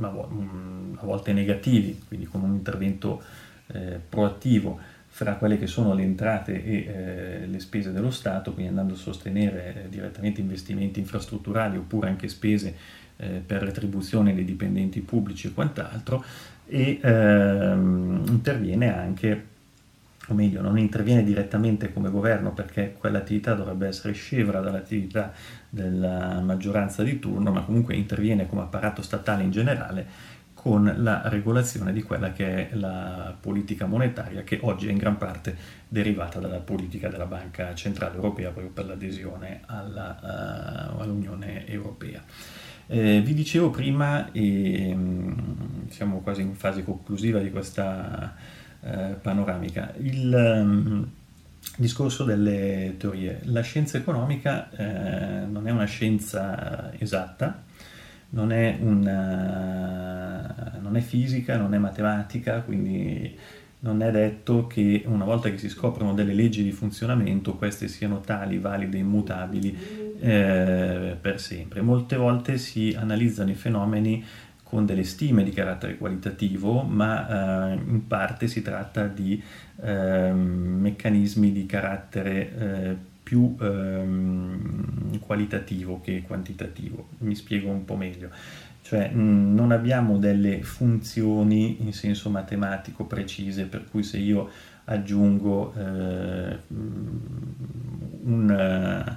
a 0.00 1.04
volte 1.04 1.32
negativi, 1.32 2.02
quindi 2.08 2.26
con 2.26 2.42
un 2.42 2.54
intervento 2.54 3.22
eh, 3.68 4.00
proattivo 4.08 4.80
fra 5.06 5.34
quelle 5.34 5.58
che 5.58 5.68
sono 5.68 5.94
le 5.94 6.02
entrate 6.02 6.64
e 6.64 6.76
eh, 6.86 7.46
le 7.46 7.60
spese 7.60 7.92
dello 7.92 8.10
Stato, 8.10 8.52
quindi 8.52 8.70
andando 8.70 8.94
a 8.94 8.96
sostenere 8.96 9.84
eh, 9.84 9.88
direttamente 9.88 10.40
investimenti 10.40 10.98
infrastrutturali 10.98 11.76
oppure 11.76 12.08
anche 12.08 12.26
spese 12.26 12.76
eh, 13.18 13.42
per 13.44 13.62
retribuzione 13.62 14.34
dei 14.34 14.44
dipendenti 14.44 15.00
pubblici 15.00 15.48
e 15.48 15.52
quant'altro, 15.52 16.24
e 16.66 16.98
ehm, 17.02 18.24
interviene 18.28 18.94
anche 18.96 19.56
o 20.28 20.34
meglio 20.34 20.60
non 20.60 20.78
interviene 20.78 21.24
direttamente 21.24 21.92
come 21.92 22.10
governo 22.10 22.52
perché 22.52 22.94
quell'attività 22.98 23.54
dovrebbe 23.54 23.86
essere 23.86 24.12
scevra 24.12 24.60
dall'attività 24.60 25.32
della 25.68 26.40
maggioranza 26.40 27.02
di 27.02 27.18
turno, 27.18 27.50
ma 27.50 27.62
comunque 27.62 27.94
interviene 27.94 28.46
come 28.46 28.62
apparato 28.62 29.02
statale 29.02 29.42
in 29.42 29.50
generale 29.50 30.36
con 30.52 30.92
la 30.96 31.22
regolazione 31.28 31.92
di 31.92 32.02
quella 32.02 32.32
che 32.32 32.68
è 32.68 32.74
la 32.74 33.34
politica 33.40 33.86
monetaria 33.86 34.42
che 34.42 34.58
oggi 34.62 34.88
è 34.88 34.90
in 34.90 34.98
gran 34.98 35.16
parte 35.16 35.56
derivata 35.86 36.40
dalla 36.40 36.58
politica 36.58 37.08
della 37.08 37.26
Banca 37.26 37.74
Centrale 37.74 38.16
Europea 38.16 38.50
proprio 38.50 38.72
per 38.72 38.86
l'adesione 38.86 39.60
alla, 39.66 40.18
uh, 40.20 41.00
all'Unione 41.00 41.66
Europea. 41.66 42.22
Eh, 42.90 43.20
vi 43.20 43.34
dicevo 43.34 43.68
prima, 43.68 44.32
e 44.32 44.92
um, 44.94 45.88
siamo 45.88 46.20
quasi 46.20 46.40
in 46.40 46.54
fase 46.54 46.82
conclusiva 46.82 47.38
di 47.38 47.50
questa 47.50 48.34
eh, 48.80 49.14
panoramica. 49.20 49.92
Il 49.98 50.32
um, 50.32 51.06
discorso 51.76 52.24
delle 52.24 52.94
teorie. 52.96 53.40
La 53.44 53.60
scienza 53.60 53.98
economica 53.98 54.70
eh, 54.70 55.44
non 55.46 55.68
è 55.68 55.70
una 55.70 55.84
scienza 55.84 56.90
esatta, 56.98 57.62
non 58.30 58.52
è, 58.52 58.78
una, 58.80 60.78
non 60.80 60.96
è 60.96 61.00
fisica, 61.00 61.58
non 61.58 61.74
è 61.74 61.78
matematica, 61.78 62.62
quindi 62.62 63.36
non 63.80 64.02
è 64.02 64.10
detto 64.10 64.66
che 64.66 65.04
una 65.06 65.24
volta 65.24 65.50
che 65.50 65.58
si 65.58 65.68
scoprono 65.68 66.14
delle 66.14 66.34
leggi 66.34 66.64
di 66.64 66.72
funzionamento 66.72 67.54
queste 67.54 67.86
siano 67.86 68.20
tali, 68.20 68.58
valide, 68.58 68.98
immutabili 68.98 70.07
eh, 70.20 71.16
per 71.20 71.40
sempre. 71.40 71.80
Molte 71.80 72.16
volte 72.16 72.58
si 72.58 72.94
analizzano 72.98 73.50
i 73.50 73.54
fenomeni 73.54 74.24
con 74.62 74.84
delle 74.84 75.04
stime 75.04 75.44
di 75.44 75.50
carattere 75.50 75.96
qualitativo, 75.96 76.82
ma 76.82 77.70
eh, 77.72 77.74
in 77.74 78.06
parte 78.06 78.48
si 78.48 78.60
tratta 78.60 79.06
di 79.06 79.42
eh, 79.80 80.30
meccanismi 80.30 81.52
di 81.52 81.64
carattere 81.64 82.58
eh, 82.58 82.96
più 83.22 83.56
ehm, 83.60 85.18
qualitativo 85.20 86.00
che 86.02 86.22
quantitativo. 86.26 87.08
Mi 87.18 87.34
spiego 87.34 87.70
un 87.70 87.84
po' 87.84 87.96
meglio. 87.96 88.30
cioè 88.82 89.10
mh, 89.10 89.54
non 89.54 89.70
abbiamo 89.72 90.18
delle 90.18 90.62
funzioni 90.62 91.76
in 91.80 91.92
senso 91.92 92.30
matematico 92.30 93.04
precise, 93.04 93.64
per 93.64 93.84
cui 93.90 94.02
se 94.02 94.18
io 94.18 94.50
aggiungo 94.84 95.74
eh, 95.76 96.58
un 98.24 99.16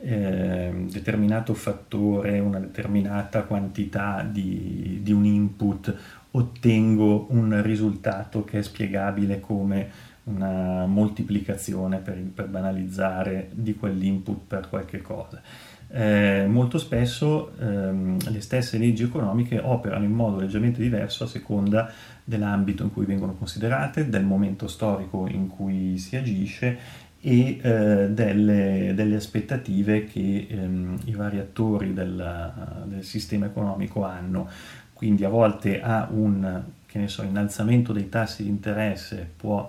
eh, 0.00 0.86
determinato 0.90 1.54
fattore, 1.54 2.38
una 2.38 2.58
determinata 2.58 3.42
quantità 3.42 4.26
di, 4.28 5.00
di 5.02 5.12
un 5.12 5.24
input, 5.24 5.94
ottengo 6.30 7.26
un 7.30 7.62
risultato 7.62 8.44
che 8.44 8.58
è 8.58 8.62
spiegabile 8.62 9.40
come 9.40 10.14
una 10.24 10.86
moltiplicazione 10.86 11.98
per, 11.98 12.16
per 12.34 12.48
banalizzare 12.48 13.48
di 13.52 13.74
quell'input 13.74 14.40
per 14.46 14.68
qualche 14.68 15.00
cosa. 15.00 15.40
Eh, 15.88 16.46
molto 16.48 16.78
spesso 16.78 17.52
ehm, 17.60 18.18
le 18.30 18.40
stesse 18.40 18.76
leggi 18.76 19.04
economiche 19.04 19.60
operano 19.62 20.04
in 20.04 20.10
modo 20.10 20.40
leggermente 20.40 20.82
diverso 20.82 21.24
a 21.24 21.28
seconda 21.28 21.88
dell'ambito 22.24 22.82
in 22.82 22.92
cui 22.92 23.06
vengono 23.06 23.34
considerate, 23.34 24.08
del 24.08 24.24
momento 24.24 24.66
storico 24.66 25.28
in 25.28 25.46
cui 25.46 25.96
si 25.98 26.16
agisce 26.16 27.04
e 27.26 27.58
eh, 27.60 28.08
delle, 28.10 28.92
delle, 28.94 29.16
aspettative 29.16 30.04
che 30.04 30.46
ehm, 30.48 30.96
i 31.06 31.12
vari 31.12 31.40
attori 31.40 31.92
del, 31.92 32.84
del, 32.84 33.02
sistema 33.02 33.46
economico 33.46 34.04
hanno. 34.04 34.48
Quindi 34.92 35.24
a 35.24 35.28
volte 35.28 35.82
a 35.82 36.06
un 36.08 36.62
so, 37.06 37.24
innalzamento 37.24 37.92
dei 37.92 38.08
tassi 38.08 38.44
di 38.44 38.48
interesse 38.48 39.28
può 39.36 39.68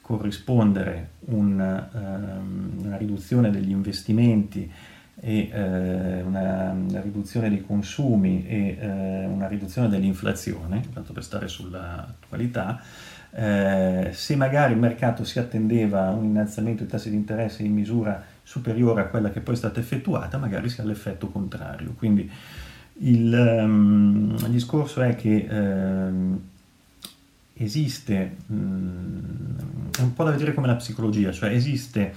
corrispondere 0.00 1.10
un, 1.26 1.86
um, 1.92 2.84
una 2.84 2.96
riduzione 2.96 3.50
degli 3.50 3.70
investimenti 3.70 4.68
e 5.20 5.48
eh, 5.52 6.22
una, 6.22 6.72
una, 6.72 7.00
riduzione 7.00 7.48
dei 7.48 7.64
consumi 7.64 8.44
e 8.48 8.78
eh, 8.80 9.26
una 9.26 9.46
riduzione 9.46 9.88
dell'inflazione, 9.88 10.82
tanto 10.92 11.12
per 11.12 11.22
stare 11.22 11.46
sull'attualità, 11.46 12.82
eh, 13.38 14.12
se 14.14 14.34
magari 14.34 14.72
il 14.72 14.78
mercato 14.78 15.22
si 15.22 15.38
attendeva 15.38 16.06
a 16.06 16.12
un 16.12 16.24
innalzamento 16.24 16.82
dei 16.82 16.90
tassi 16.90 17.10
di 17.10 17.16
interesse 17.16 17.62
in 17.62 17.74
misura 17.74 18.24
superiore 18.42 19.02
a 19.02 19.04
quella 19.08 19.30
che 19.30 19.40
poi 19.40 19.52
è 19.52 19.58
stata 19.58 19.78
effettuata, 19.78 20.38
magari 20.38 20.70
si 20.70 20.80
ha 20.80 20.84
l'effetto 20.84 21.28
contrario. 21.28 21.92
Quindi 21.98 22.30
il, 23.00 23.60
um, 23.62 24.48
discorso 24.48 25.02
è 25.02 25.14
che 25.16 25.46
um, 25.50 26.40
esiste, 27.52 28.36
um, 28.46 29.90
è 29.94 30.00
un 30.00 30.14
po' 30.14 30.24
da 30.24 30.30
vedere 30.30 30.54
come 30.54 30.66
la 30.66 30.76
psicologia, 30.76 31.30
cioè 31.30 31.50
esiste 31.50 32.14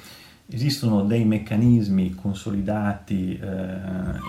Esistono 0.52 1.04
dei 1.04 1.26
meccanismi 1.26 2.16
consolidati 2.16 3.38
eh, 3.38 3.46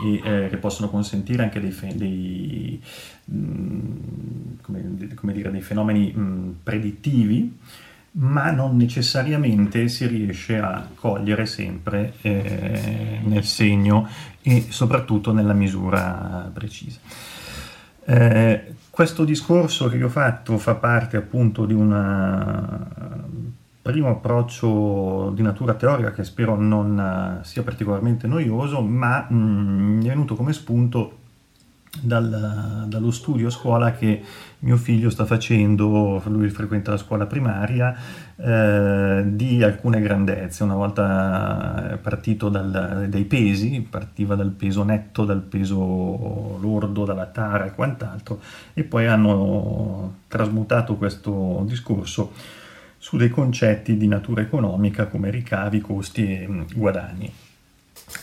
e 0.04 0.20
eh, 0.22 0.48
che 0.50 0.56
possono 0.58 0.90
consentire 0.90 1.44
anche 1.44 1.60
dei, 1.60 1.70
fe- 1.70 1.96
dei, 1.96 2.78
mh, 3.24 3.36
mm, 3.36 4.52
come, 4.60 5.08
come 5.14 5.32
dire, 5.32 5.50
dei 5.50 5.62
fenomeni 5.62 6.12
mh, 6.12 6.20
mm, 6.20 6.50
predittivi, 6.62 7.58
ma 8.12 8.50
non 8.50 8.76
necessariamente 8.76 9.88
si 9.88 10.06
riesce 10.06 10.58
a 10.58 10.86
cogliere 10.94 11.46
sempre 11.46 12.12
eh, 12.20 13.20
nel 13.22 13.44
segno 13.44 14.06
e 14.42 14.66
soprattutto 14.68 15.32
nella 15.32 15.54
misura 15.54 16.50
precisa. 16.52 16.98
Eh, 18.04 18.74
questo 18.90 19.24
discorso 19.24 19.88
che 19.88 19.96
vi 19.96 20.02
ho 20.02 20.10
fatto 20.10 20.58
fa 20.58 20.74
parte 20.74 21.16
appunto 21.16 21.64
di 21.64 21.72
una 21.72 22.88
primo 23.82 24.08
approccio 24.08 25.30
di 25.34 25.42
natura 25.42 25.74
teorica 25.74 26.12
che 26.12 26.24
spero 26.24 26.54
non 26.56 27.40
eh, 27.40 27.44
sia 27.44 27.62
particolarmente 27.62 28.26
noioso, 28.26 28.80
ma 28.82 29.26
mm, 29.32 29.98
mi 29.98 30.04
è 30.04 30.08
venuto 30.08 30.34
come 30.34 30.52
spunto 30.52 31.18
dal, 32.00 32.84
dallo 32.86 33.10
studio 33.10 33.48
a 33.48 33.50
scuola 33.50 33.92
che 33.92 34.22
mio 34.60 34.76
figlio 34.76 35.10
sta 35.10 35.24
facendo, 35.24 36.22
lui 36.26 36.48
frequenta 36.50 36.92
la 36.92 36.96
scuola 36.98 37.26
primaria, 37.26 37.96
eh, 38.36 39.22
di 39.26 39.62
alcune 39.62 40.00
grandezze. 40.00 40.62
Una 40.62 40.74
volta 40.74 41.98
partito 42.00 42.48
dal, 42.48 43.06
dai 43.08 43.24
pesi, 43.24 43.86
partiva 43.88 44.34
dal 44.34 44.50
peso 44.50 44.82
netto, 44.82 45.24
dal 45.24 45.40
peso 45.40 46.58
lordo, 46.60 47.04
dalla 47.04 47.26
tara 47.26 47.64
e 47.66 47.72
quant'altro, 47.72 48.40
e 48.74 48.84
poi 48.84 49.06
hanno 49.06 50.16
trasmutato 50.28 50.96
questo 50.96 51.64
discorso 51.66 52.58
su 53.10 53.16
dei 53.16 53.28
concetti 53.28 53.96
di 53.96 54.06
natura 54.06 54.40
economica 54.40 55.06
come 55.06 55.30
ricavi, 55.30 55.80
costi 55.80 56.32
e 56.32 56.46
mm, 56.46 56.62
guadagni. 56.76 57.32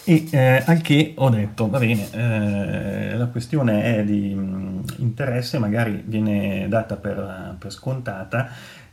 E 0.05 0.27
eh, 0.31 0.63
al 0.65 0.79
che 0.79 1.11
ho 1.17 1.29
detto, 1.29 1.67
va 1.67 1.77
bene, 1.77 2.07
eh, 2.13 3.17
la 3.17 3.25
questione 3.25 3.97
è 3.97 4.05
di 4.05 4.33
mh, 4.33 4.39
mm, 4.39 4.79
interesse, 4.99 5.57
magari 5.57 6.01
viene 6.05 6.69
data 6.69 6.95
per, 6.95 7.57
per, 7.59 7.69
scontata 7.69 8.47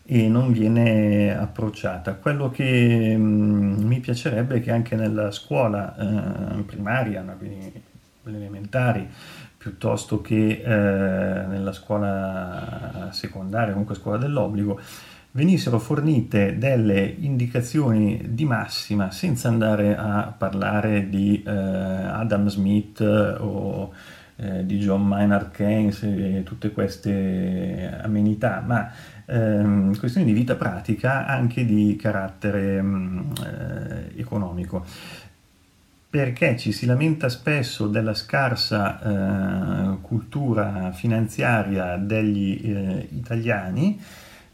e 0.04 0.26
non 0.26 0.50
viene 0.50 1.32
approcciata. 1.38 2.14
Quello 2.14 2.50
che 2.50 3.16
mh, 3.16 3.22
mm, 3.22 3.82
mi 3.84 4.00
piacerebbe 4.00 4.56
è 4.56 4.60
che 4.60 4.72
anche 4.72 4.96
nella 4.96 5.30
scuola 5.30 5.94
eh, 5.96 6.62
primaria, 6.62 7.22
quindi 7.38 7.72
elementari, 8.24 9.08
piuttosto 9.56 10.20
che 10.20 10.60
eh, 10.60 10.66
nella 11.46 11.72
scuola 11.72 13.10
secondaria, 13.12 13.70
comunque 13.70 13.94
scuola 13.94 14.18
dell'obbligo, 14.18 14.80
venissero 15.34 15.80
fornite 15.80 16.58
delle 16.58 17.02
indicazioni 17.18 18.20
di 18.28 18.44
massima 18.44 19.10
senza 19.10 19.48
andare 19.48 19.96
a 19.96 20.32
parlare 20.36 21.08
di 21.08 21.42
eh, 21.44 21.50
Adam 21.50 22.46
Smith 22.46 23.00
o 23.00 23.92
eh, 24.36 24.64
di 24.64 24.78
John 24.78 25.04
Maynard 25.06 25.50
Keynes 25.50 26.02
e 26.04 26.42
tutte 26.44 26.70
queste 26.70 27.98
amenità, 28.00 28.62
ma 28.64 28.92
ehm, 29.26 29.98
questioni 29.98 30.24
di 30.24 30.32
vita 30.32 30.54
pratica 30.54 31.26
anche 31.26 31.64
di 31.64 31.96
carattere 32.00 32.80
mm, 32.80 33.30
eh, 33.44 34.20
economico. 34.20 34.84
Perché 36.10 36.56
ci 36.56 36.70
si 36.70 36.86
lamenta 36.86 37.28
spesso 37.28 37.88
della 37.88 38.14
scarsa 38.14 39.00
eh, 39.00 40.00
cultura 40.00 40.92
finanziaria 40.92 41.96
degli 41.96 42.60
eh, 42.62 43.08
italiani 43.16 44.00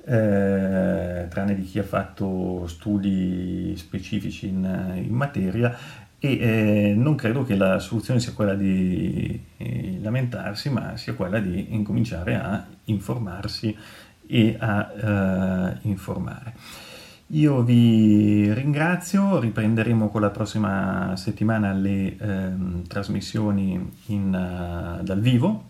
eh, 0.04 1.26
tranne 1.28 1.54
di 1.54 1.62
chi 1.62 1.78
ha 1.78 1.84
fatto 1.84 2.66
studi 2.66 3.74
specifici 3.76 4.48
in, 4.48 4.94
in 4.96 5.14
materia 5.14 5.76
e 6.18 6.38
eh, 6.38 6.94
non 6.94 7.14
credo 7.14 7.44
che 7.44 7.56
la 7.56 7.78
soluzione 7.78 8.20
sia 8.20 8.32
quella 8.32 8.54
di 8.54 9.42
eh, 9.56 9.98
lamentarsi, 10.02 10.68
ma 10.68 10.96
sia 10.96 11.14
quella 11.14 11.38
di 11.38 11.74
incominciare 11.74 12.34
a 12.34 12.66
informarsi 12.84 13.74
e 14.26 14.56
a 14.58 14.92
eh, 14.92 15.78
informare. 15.82 16.54
Io 17.32 17.62
vi 17.62 18.52
ringrazio, 18.52 19.38
riprenderemo 19.38 20.08
con 20.08 20.20
la 20.20 20.30
prossima 20.30 21.14
settimana 21.14 21.72
le 21.72 22.16
ehm, 22.18 22.86
trasmissioni 22.88 23.92
in, 24.06 24.98
uh, 24.98 25.04
dal 25.04 25.20
vivo 25.20 25.68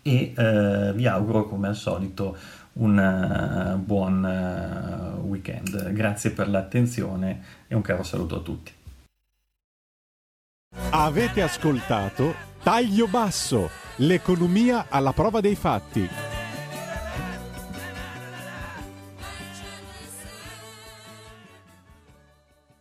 e 0.00 0.32
uh, 0.36 0.94
vi 0.94 1.08
auguro 1.08 1.48
come 1.48 1.66
al 1.66 1.74
solito 1.74 2.36
un 2.80 3.74
uh, 3.74 3.78
buon 3.78 4.22
uh, 4.22 5.26
weekend. 5.26 5.92
Grazie 5.92 6.30
per 6.30 6.48
l'attenzione 6.48 7.42
e 7.68 7.74
un 7.74 7.82
caro 7.82 8.02
saluto 8.02 8.36
a 8.36 8.40
tutti. 8.40 8.72
Avete 10.90 11.42
ascoltato 11.42 12.34
Taglio 12.62 13.06
Basso, 13.06 13.70
l'economia 13.96 14.86
alla 14.88 15.12
prova 15.12 15.40
dei 15.40 15.56
fatti 15.56 16.08